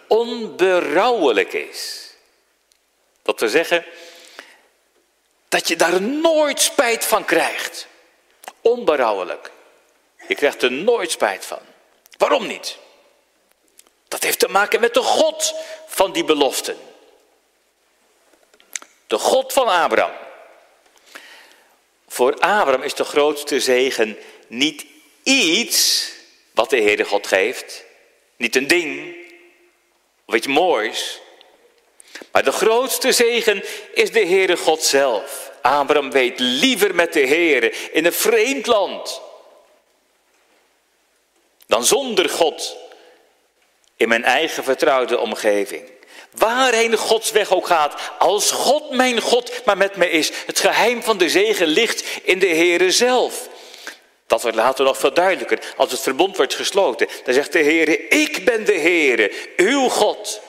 [0.08, 2.14] onberouwelijk is.
[3.22, 3.86] Dat we zeggen
[5.50, 7.88] dat je daar nooit spijt van krijgt.
[8.62, 9.52] Onberouwelijk.
[10.28, 11.60] Je krijgt er nooit spijt van.
[12.18, 12.78] Waarom niet?
[14.10, 15.56] Dat heeft te maken met de God
[15.88, 16.78] van die beloften.
[19.08, 20.16] De God van Abraham.
[22.08, 24.18] Voor Abraham is de grootste zegen
[24.48, 24.86] niet
[25.24, 26.10] iets
[26.54, 27.84] wat de Heere God geeft.
[28.36, 29.16] Niet een ding
[30.26, 31.20] of iets moois.
[32.32, 33.64] Maar de grootste zegen
[33.94, 35.52] is de Heere God zelf.
[35.62, 39.22] Abraham weet liever met de Heere in een vreemd land
[41.68, 42.78] dan zonder God
[44.00, 45.84] in mijn eigen vertrouwde omgeving.
[46.32, 50.32] Waarheen Gods weg ook gaat, als God mijn God maar met me is.
[50.46, 53.50] Het geheim van de zegen ligt in de Heere zelf.
[54.28, 57.08] Dat wordt later nog veel duidelijker als het verbond wordt gesloten.
[57.24, 60.42] Dan zegt de Heere, ik ben de Heere, uw God.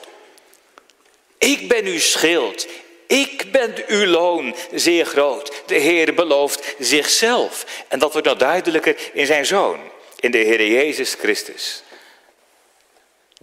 [1.37, 2.67] Ik ben uw schild.
[3.07, 5.63] Ik ben uw loon zeer groot.
[5.65, 7.65] De Heere belooft zichzelf.
[7.87, 9.79] En dat wordt nog duidelijker in zijn zoon,
[10.19, 11.83] in de Heere Jezus Christus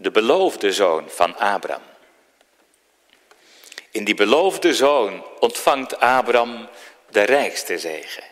[0.00, 1.82] de beloofde zoon van Abraham.
[3.90, 6.68] In die beloofde zoon ontvangt Abraham
[7.10, 8.24] de rijkste zegen.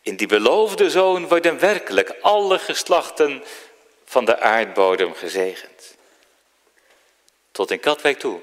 [0.00, 3.44] In die beloofde zoon worden werkelijk alle geslachten
[4.04, 5.96] van de aardbodem gezegend.
[7.50, 8.40] Tot in Katwijk toe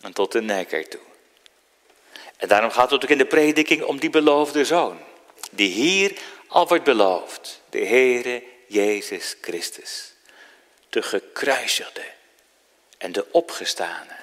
[0.00, 1.00] en tot in Nijkerk toe.
[2.36, 4.98] En daarom gaat het ook in de prediking om die beloofde zoon.
[5.50, 6.18] Die hier
[6.48, 7.62] al wordt beloofd.
[7.70, 10.13] De Heere Jezus Christus
[10.94, 12.04] de gekruisigde
[12.98, 14.16] en de opgestane.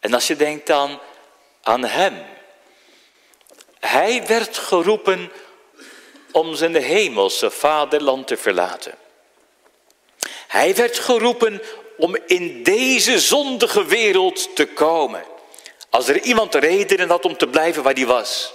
[0.00, 1.00] En als je denkt dan
[1.62, 2.26] aan hem.
[3.80, 5.32] Hij werd geroepen
[6.32, 8.94] om zijn hemelse vaderland te verlaten.
[10.48, 11.62] Hij werd geroepen
[11.96, 15.24] om in deze zondige wereld te komen.
[15.90, 18.52] Als er iemand reden had om te blijven waar hij was,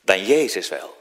[0.00, 0.99] dan Jezus wel.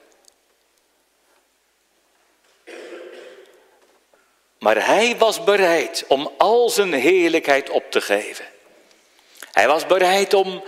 [4.59, 8.45] Maar hij was bereid om al zijn heerlijkheid op te geven.
[9.51, 10.63] Hij was bereid om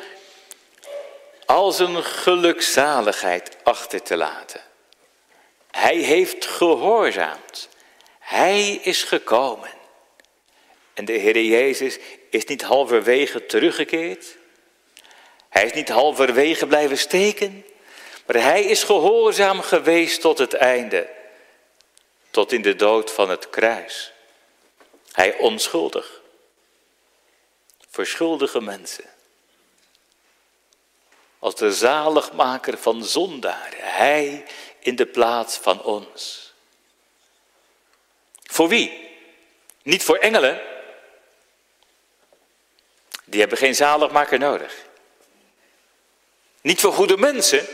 [1.46, 4.62] al zijn gelukzaligheid achter te laten.
[5.72, 7.70] Hij heeft gehoorzaamd.
[8.20, 9.70] Hij is gekomen.
[10.94, 11.98] En de Heer Jezus
[12.30, 14.38] is niet halverwege teruggekeerd.
[15.50, 17.66] Hij is niet halverwege blijven steken.
[18.26, 21.20] Maar hij is gehoorzaam geweest tot het einde
[22.32, 24.12] tot in de dood van het kruis.
[25.12, 26.22] Hij onschuldig.
[27.90, 29.06] Voor schuldige mensen.
[31.40, 33.80] Als de zaligmaker van zondaren.
[33.80, 34.46] Hij
[34.80, 36.54] in de plaats van ons.
[38.44, 39.10] Voor wie?
[39.84, 40.62] Niet voor engelen.
[43.24, 44.86] Die hebben geen zaligmaker nodig.
[46.62, 47.68] Niet voor goede mensen.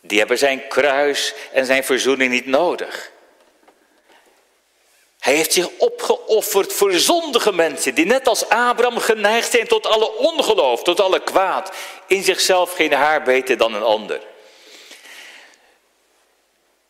[0.00, 3.10] Die hebben zijn kruis en zijn verzoening niet nodig.
[5.18, 10.12] Hij heeft zich opgeofferd voor zondige mensen die net als Abraham geneigd zijn tot alle
[10.12, 11.76] ongeloof, tot alle kwaad,
[12.06, 14.20] in zichzelf geen haar beter dan een ander.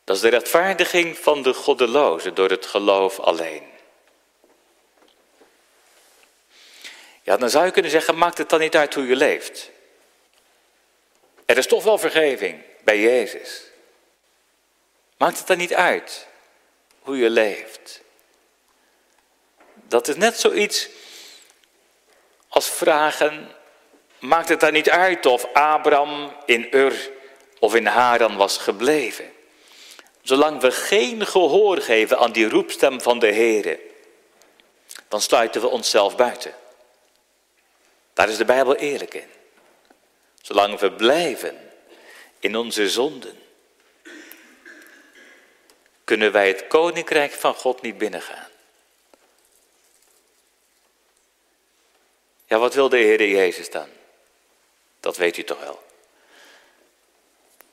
[0.05, 3.63] Dat is de rechtvaardiging van de goddeloze door het geloof alleen.
[7.23, 9.71] Ja, dan zou je kunnen zeggen, maakt het dan niet uit hoe je leeft?
[11.47, 13.63] Er is toch wel vergeving bij Jezus.
[15.17, 16.27] Maakt het dan niet uit
[17.01, 18.01] hoe je leeft?
[19.89, 20.89] Dat is net zoiets
[22.49, 23.51] als vragen,
[24.19, 27.11] maakt het daar niet uit of Abraham in Ur
[27.59, 29.33] of in Haran was gebleven?
[30.23, 33.81] Zolang we geen gehoor geven aan die roepstem van de Heere,
[35.09, 36.55] dan sluiten we onszelf buiten.
[38.13, 39.29] Daar is de Bijbel eerlijk in.
[40.43, 41.71] Zolang we blijven
[42.39, 43.39] in onze zonden,
[46.05, 48.48] kunnen wij het koninkrijk van God niet binnengaan.
[52.49, 53.89] Ja, wat wil de Heer Jezus dan?
[55.01, 55.83] Dat weet u toch wel.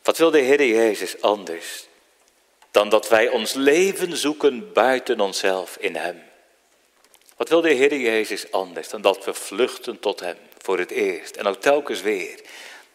[0.04, 1.88] Wat wil de Heer Jezus anders
[2.72, 6.24] dan dat wij ons leven zoeken buiten onszelf in Hem?
[7.36, 11.36] Wat wil de Heer Jezus anders dan dat we vluchten tot Hem voor het eerst
[11.36, 12.40] en ook telkens weer?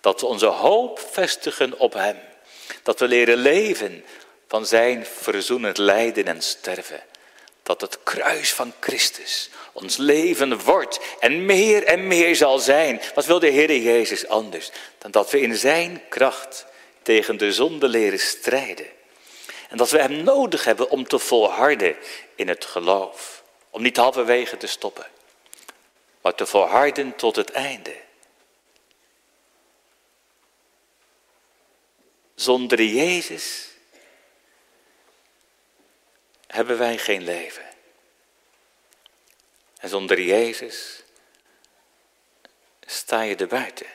[0.00, 2.18] Dat we onze hoop vestigen op Hem.
[2.82, 4.04] Dat we leren leven
[4.48, 7.02] van Zijn verzoenend lijden en sterven.
[7.70, 13.00] Dat het kruis van Christus ons leven wordt en meer en meer zal zijn.
[13.14, 16.66] Wat wil de Heer Jezus anders dan dat we in Zijn kracht
[17.02, 18.86] tegen de zonde leren strijden?
[19.68, 21.96] En dat we Hem nodig hebben om te volharden
[22.34, 23.42] in het geloof.
[23.70, 25.06] Om niet halverwege te stoppen,
[26.20, 27.96] maar te volharden tot het einde.
[32.34, 33.69] Zonder Jezus
[36.50, 37.64] hebben wij geen leven.
[39.78, 41.02] En zonder Jezus
[42.86, 43.86] sta je er buiten.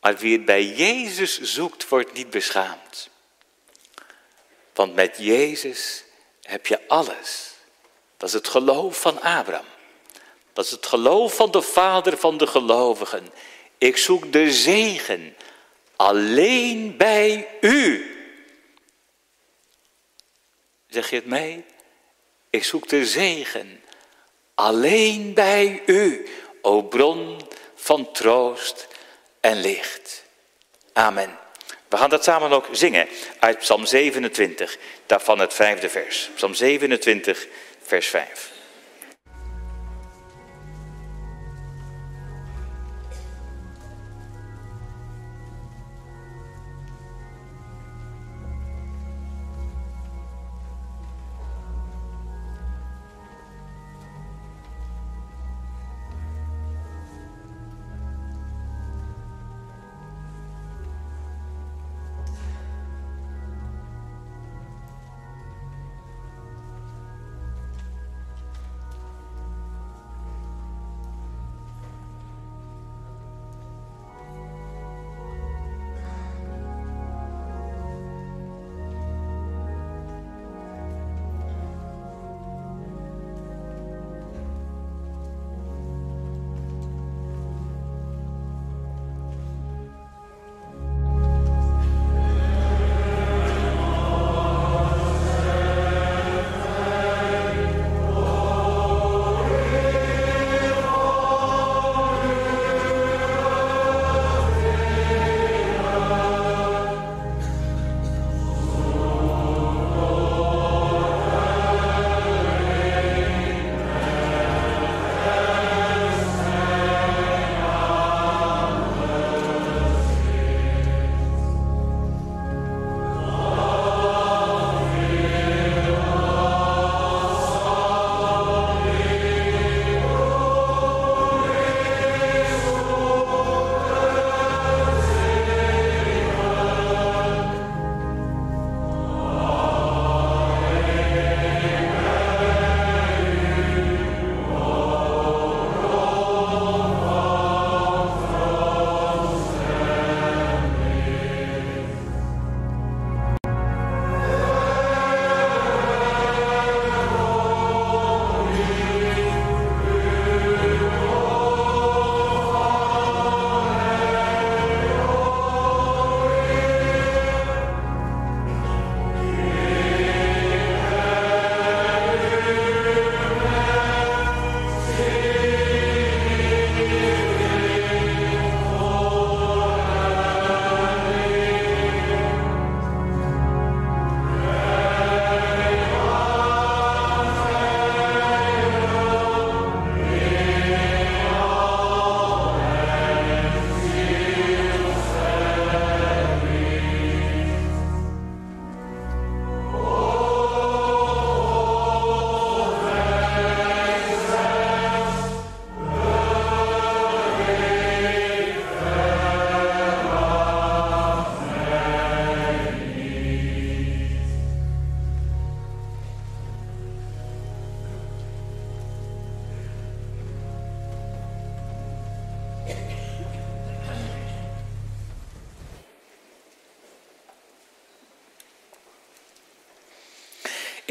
[0.00, 3.10] Maar wie het bij Jezus zoekt, wordt niet beschaamd.
[4.74, 6.04] Want met Jezus
[6.42, 7.54] heb je alles.
[8.16, 9.66] Dat is het geloof van Abraham.
[10.52, 13.32] Dat is het geloof van de vader van de gelovigen.
[13.78, 15.36] Ik zoek de zegen
[15.96, 18.10] alleen bij u.
[20.88, 21.64] Zeg je het mee?
[22.50, 23.80] Ik zoek de zegen
[24.54, 26.26] alleen bij u,
[26.62, 27.40] o bron
[27.74, 28.88] van troost
[29.40, 30.24] en licht.
[30.92, 31.38] Amen.
[31.88, 33.08] We gaan dat samen ook zingen
[33.38, 36.30] uit Psalm 27, daarvan het vijfde vers.
[36.34, 37.46] Psalm 27,
[37.82, 38.54] vers 5.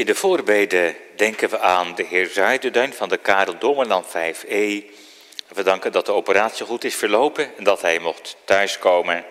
[0.06, 4.86] In de voorbeden denken we aan de heer Zuiderduin van de Karel Domerland 5e.
[5.48, 9.26] We danken dat de operatie goed is verlopen en dat hij mocht thuiskomen.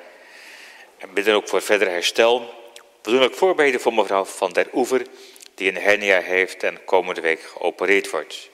[0.98, 2.54] En bidden ook voor verder herstel.
[3.02, 5.06] We doen ook voorbeden voor mevrouw van der Oever,
[5.54, 8.48] die een hernia heeft en komende week geopereerd wordt.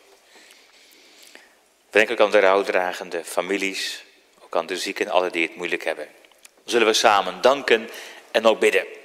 [1.32, 1.38] We
[1.90, 4.04] denken ook aan de rouwdragende families,
[4.44, 6.08] ook aan de zieken en alle die het moeilijk hebben.
[6.64, 7.90] Zullen we samen danken
[8.30, 8.99] en ook bidden.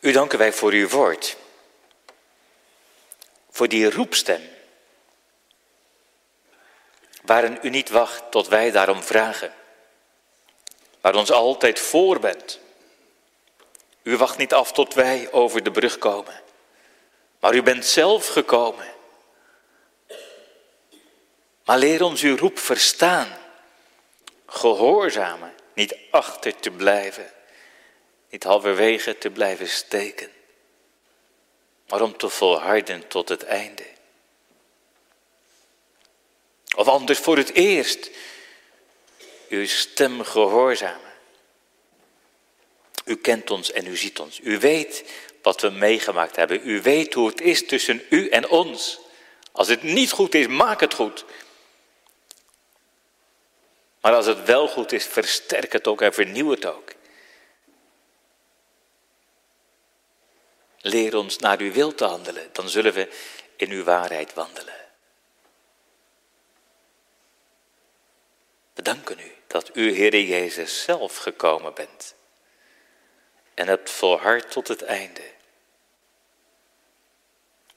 [0.00, 1.36] U danken wij voor uw woord.
[3.50, 4.48] Voor die roepstem.
[7.22, 9.54] Waarin u niet wacht tot wij daarom vragen.
[11.00, 12.58] Waar ons altijd voor bent.
[14.02, 16.42] U wacht niet af tot wij over de brug komen.
[17.40, 18.86] Maar u bent zelf gekomen.
[21.64, 23.38] Maar leer ons uw roep verstaan.
[24.46, 27.32] Gehoorzamen, niet achter te blijven
[28.30, 30.30] niet halverwege te blijven steken,
[31.88, 33.84] maar om te volharden tot het einde.
[36.76, 38.10] Of anders voor het eerst
[39.48, 41.10] uw stem gehoorzamen.
[43.04, 44.40] U kent ons en u ziet ons.
[44.42, 45.04] U weet
[45.42, 46.60] wat we meegemaakt hebben.
[46.64, 48.98] U weet hoe het is tussen u en ons.
[49.52, 51.24] Als het niet goed is, maak het goed.
[54.00, 56.92] Maar als het wel goed is, versterk het ook en vernieuw het ook.
[60.80, 63.08] Leer ons naar uw wil te handelen, dan zullen we
[63.56, 64.74] in uw waarheid wandelen.
[68.74, 72.14] We danken u dat u, Heer Jezus, zelf gekomen bent
[73.54, 75.22] en hebt volhard tot het einde.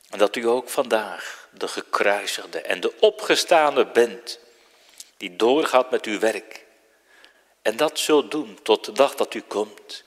[0.10, 4.40] En dat u ook vandaag de gekruisigde en de opgestane bent,
[5.18, 6.66] die doorgaat met uw werk.
[7.62, 10.04] En dat zult doen tot de dag dat u komt.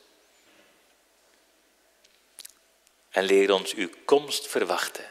[3.16, 5.04] En leer ons uw komst verwachten.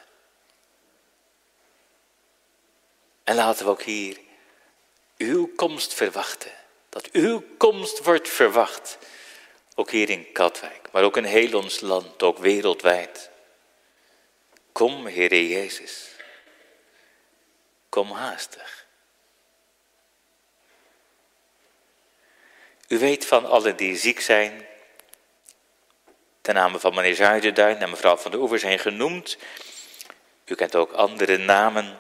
[3.24, 4.20] En laten we ook hier
[5.18, 6.52] uw komst verwachten.
[6.90, 8.98] Dat uw komst wordt verwacht.
[9.76, 13.30] Ook hier in Katwijk, maar ook in heel ons land, ook wereldwijd.
[14.72, 16.10] Kom, Heere Jezus.
[17.90, 18.86] Kom haastig.
[22.88, 24.68] U weet van allen die ziek zijn,
[26.46, 29.38] ten name van meneer Zuiderduin en mevrouw van de Oever zijn genoemd.
[30.46, 32.00] U kent ook andere namen.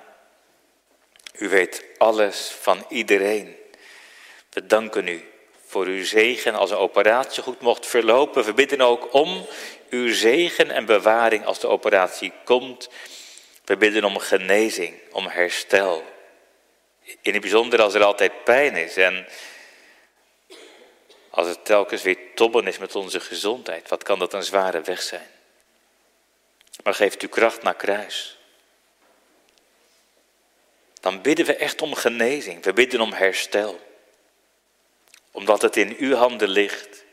[1.37, 3.55] U weet alles van iedereen.
[4.49, 5.23] We danken u
[5.65, 8.43] voor uw zegen als de operatie goed mocht verlopen.
[8.43, 9.45] We bidden ook om
[9.89, 12.89] uw zegen en bewaring als de operatie komt.
[13.63, 16.03] We bidden om genezing, om herstel.
[17.21, 19.27] In het bijzonder als er altijd pijn is en
[21.35, 25.01] als het telkens weer tobben is met onze gezondheid, wat kan dat een zware weg
[25.01, 25.27] zijn?
[26.83, 28.37] Maar geeft u kracht naar kruis.
[30.93, 32.63] Dan bidden we echt om genezing.
[32.63, 33.79] We bidden om herstel.
[35.31, 37.03] Omdat het in uw handen ligt.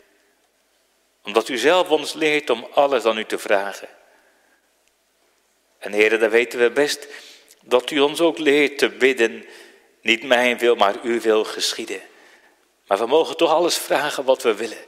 [1.22, 3.88] Omdat u zelf ons leert om alles aan u te vragen.
[5.78, 7.06] En heren, dan weten we best
[7.60, 9.46] dat u ons ook leert te bidden.
[10.00, 12.10] Niet mijn wil, maar uw wil geschieden.
[12.86, 14.84] Maar we mogen toch alles vragen wat we willen.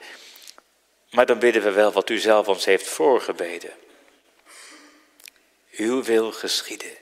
[1.11, 3.73] Maar dan bidden we wel wat u zelf ons heeft voorgebeden.
[5.71, 6.97] Uw wil geschieden.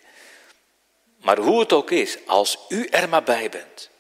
[1.17, 3.91] Maar hoe het ook is, als u er maar bij bent.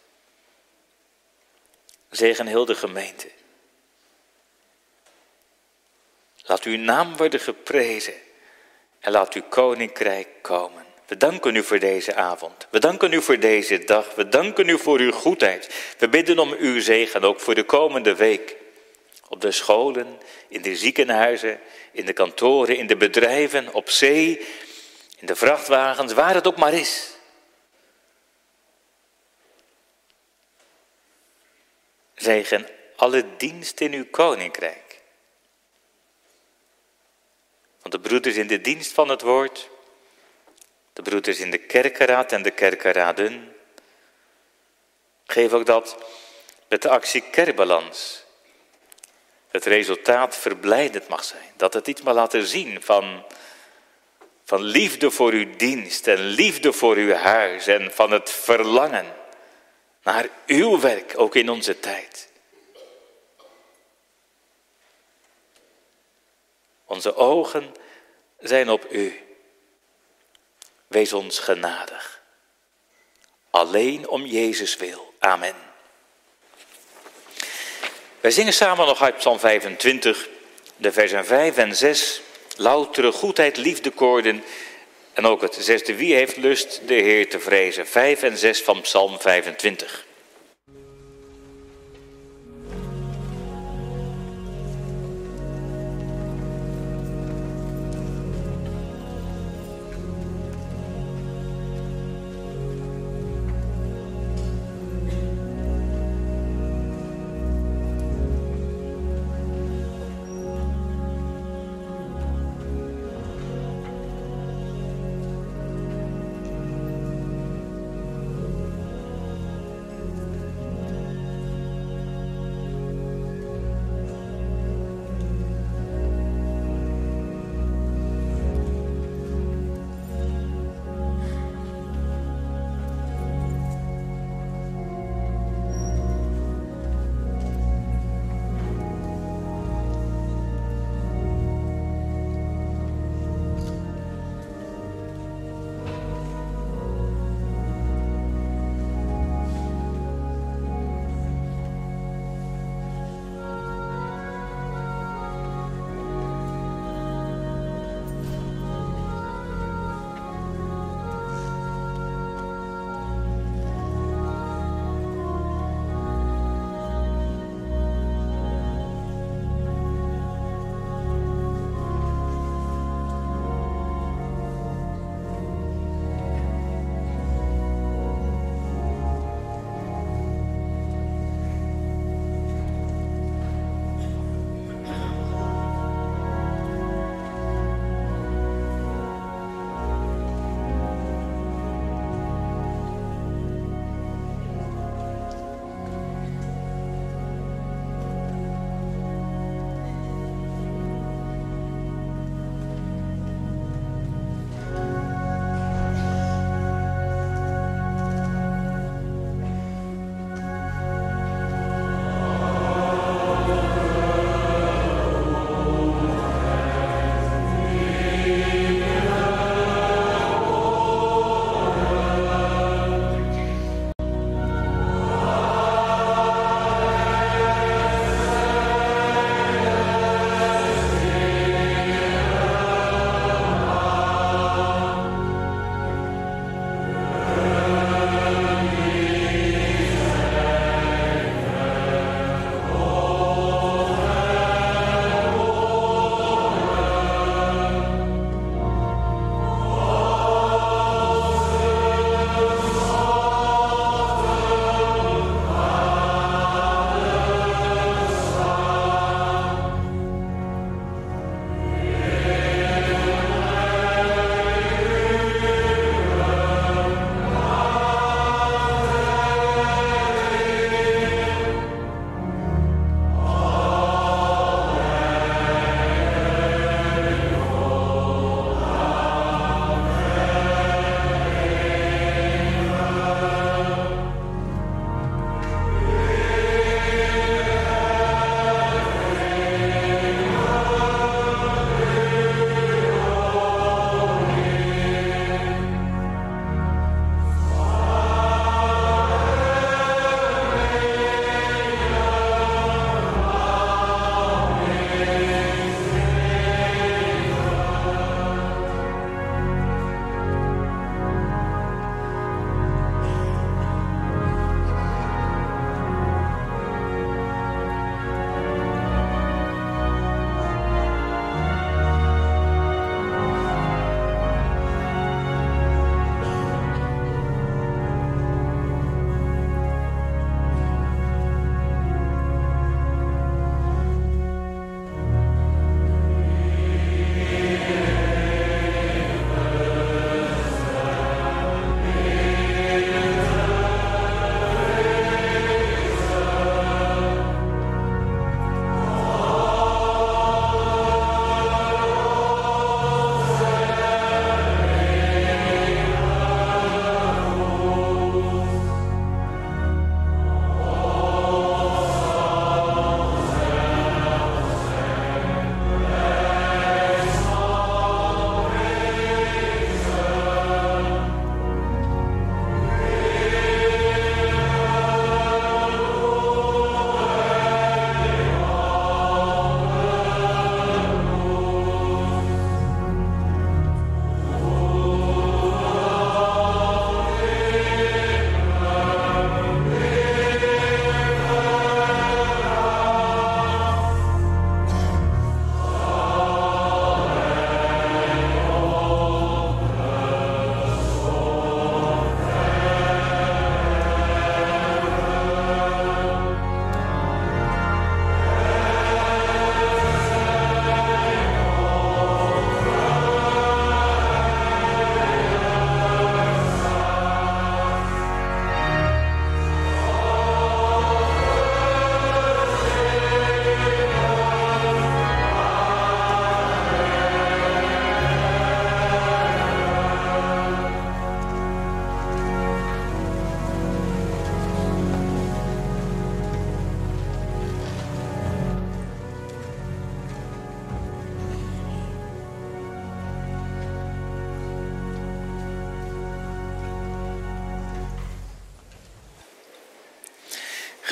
[2.10, 3.30] Zegen heel de gemeente.
[6.42, 8.14] Laat uw naam worden geprezen
[9.00, 10.81] en laat uw koninkrijk komen.
[11.12, 12.66] We danken u voor deze avond.
[12.70, 14.14] We danken u voor deze dag.
[14.14, 15.94] We danken u voor uw goedheid.
[15.98, 18.56] We bidden om uw zegen ook voor de komende week.
[19.28, 21.60] Op de scholen, in de ziekenhuizen,
[21.90, 24.46] in de kantoren, in de bedrijven, op zee,
[25.18, 27.10] in de vrachtwagens, waar het ook maar is.
[32.14, 35.00] Zegen alle dienst in uw koninkrijk.
[37.80, 39.70] Want de broeders in de dienst van het woord,
[40.92, 43.56] de broeders in de kerkenraad en de kerkenraden.
[45.26, 45.96] Geef ook dat
[46.68, 48.24] met de actie kerkbalans
[49.48, 51.52] het resultaat verblijdend mag zijn.
[51.56, 53.24] Dat het iets mag laten zien van,
[54.44, 59.14] van liefde voor uw dienst en liefde voor uw huis en van het verlangen
[60.02, 62.30] naar uw werk, ook in onze tijd.
[66.84, 67.74] Onze ogen
[68.38, 69.21] zijn op u.
[70.92, 72.22] Wees ons genadig.
[73.50, 75.14] Alleen om Jezus wil.
[75.18, 75.54] Amen.
[78.20, 80.28] Wij zingen samen nog uit Psalm 25,
[80.76, 82.20] de versen 5 en 6.
[82.56, 84.44] Loutere goedheid, liefdekoorden.
[85.12, 87.86] En ook het zesde, wie heeft lust de Heer te vrezen?
[87.86, 90.06] 5 en 6 van Psalm 25.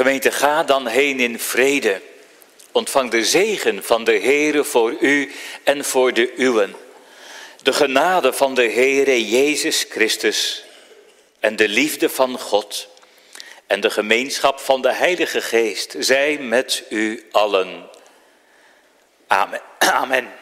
[0.01, 2.01] Gemeente, ga dan heen in vrede.
[2.73, 5.33] Ontvang de zegen van de Heere voor u
[5.65, 6.77] en voor de uwen.
[7.63, 10.65] De genade van de Heere Jezus Christus
[11.41, 12.89] en de liefde van God
[13.67, 17.91] en de gemeenschap van de Heilige Geest zij met u allen.
[19.27, 19.61] Amen.
[20.03, 20.33] Amen.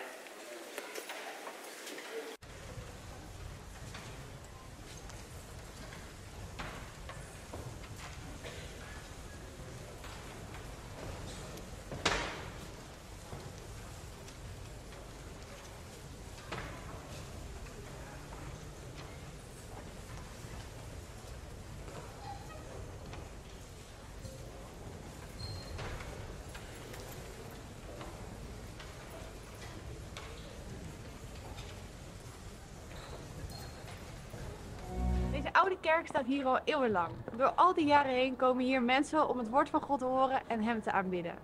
[35.59, 37.15] oude kerk staat hier al eeuwenlang.
[37.37, 40.49] Door al die jaren heen komen hier mensen om het woord van God te horen
[40.49, 41.39] en Hem te aanbidden.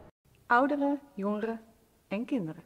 [0.47, 1.61] Ouderen, jongeren
[2.09, 2.62] en kinderen.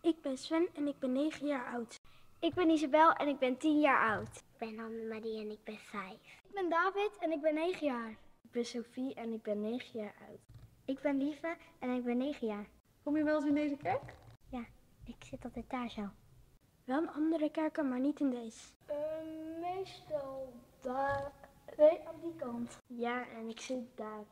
[0.00, 2.00] Ik ben Sven en ik ben 9 jaar oud.
[2.38, 4.36] Ik ben Isabel en ik ben 10 jaar oud.
[4.36, 6.12] Ik ben Annemarie en ik ben 5.
[6.48, 8.10] Ik ben David en ik ben 9 jaar.
[8.42, 10.40] Ik ben Sophie en ik ben 9 jaar oud.
[10.84, 12.66] Ik ben Lieve en ik ben 9 jaar.
[13.02, 14.14] Kom je wel eens in deze kerk?
[14.48, 14.64] Ja,
[15.04, 16.08] ik zit altijd daar zo.
[16.84, 18.72] Wel in andere kerken, maar niet in deze.
[18.90, 18.94] Uh,
[19.60, 20.52] meestal
[20.84, 21.32] daar,
[21.76, 22.78] nee, aan die kant.
[22.86, 24.24] Ja, en ik zit daar.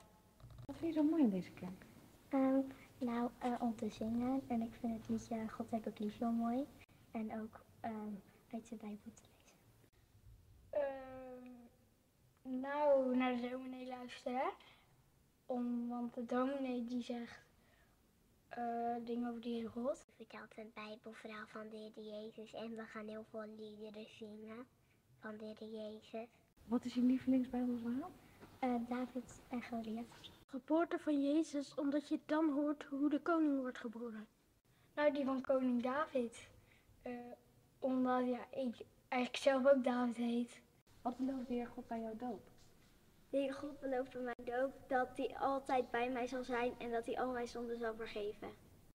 [0.67, 1.85] Wat vind je zo mooi in deze kerk?
[2.31, 2.67] Um,
[2.99, 4.43] nou, uh, om te zingen.
[4.49, 6.67] En ik vind het liedje God heb ik lief wel mooi.
[7.11, 8.23] En ook um,
[8.53, 9.57] uit de Bijbel te lezen.
[10.75, 14.53] Uh, nou, naar de dominee luisteren.
[15.47, 17.45] Om, want de dominee die zegt
[18.59, 20.07] uh, dingen over de Heer God.
[20.17, 22.53] Vertelt een Bijbelverhaal van de Heer Jezus.
[22.53, 24.67] En we gaan heel veel liederen zingen
[25.19, 26.42] van de Heer Jezus.
[26.65, 28.11] Wat is je lievelingsbijbelverhaal?
[28.61, 30.07] Uh, David en Goliath.
[30.47, 34.27] Geboorte van Jezus, omdat je dan hoort hoe de koning wordt geboren.
[34.95, 36.49] Nou, die van koning David.
[37.07, 37.13] Uh,
[37.79, 38.77] omdat ja, ik
[39.09, 40.61] eigenlijk zelf ook David heet.
[41.03, 42.51] Wat belooft de Heer God bij jouw doop?
[43.31, 46.91] De Heer God belooft bij mijn doop dat hij altijd bij mij zal zijn en
[46.91, 48.49] dat hij al mijn zonden zal vergeven.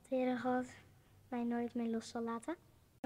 [0.10, 0.68] De Heer God
[1.30, 2.56] mij nooit meer los zal laten.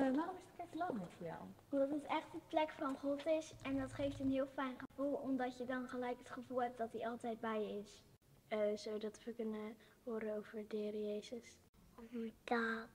[0.01, 1.39] Uh, waarom is de kerk belangrijk voor jou?
[1.69, 5.13] Omdat het echt de plek van God is en dat geeft een heel fijn gevoel,
[5.13, 8.03] omdat je dan gelijk het gevoel hebt dat hij altijd bij je is.
[8.49, 11.57] Uh, zodat we kunnen horen over de Heer Jezus.
[11.95, 12.89] Omdat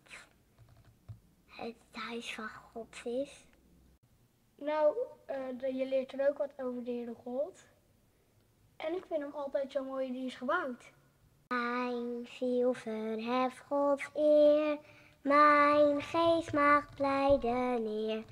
[1.46, 3.46] het huis van God is.
[4.54, 4.96] Nou,
[5.60, 7.64] uh, je leert er ook wat over de Heere God.
[8.76, 10.92] En ik vind hem altijd zo mooi, die is gebouwd.
[11.48, 14.78] Mijn ziel verheft Gods eer.
[15.26, 18.24] Mijn geest mag blijden neer,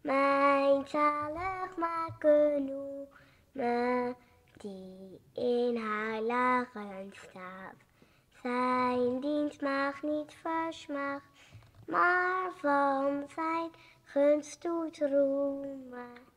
[0.00, 4.16] mijn zalig maken noemen,
[4.56, 7.74] die in haar lagen staat.
[8.42, 11.24] Zijn dienst mag niet versmacht,
[11.86, 13.70] maar van zijn
[14.04, 16.31] gunst doet roemen.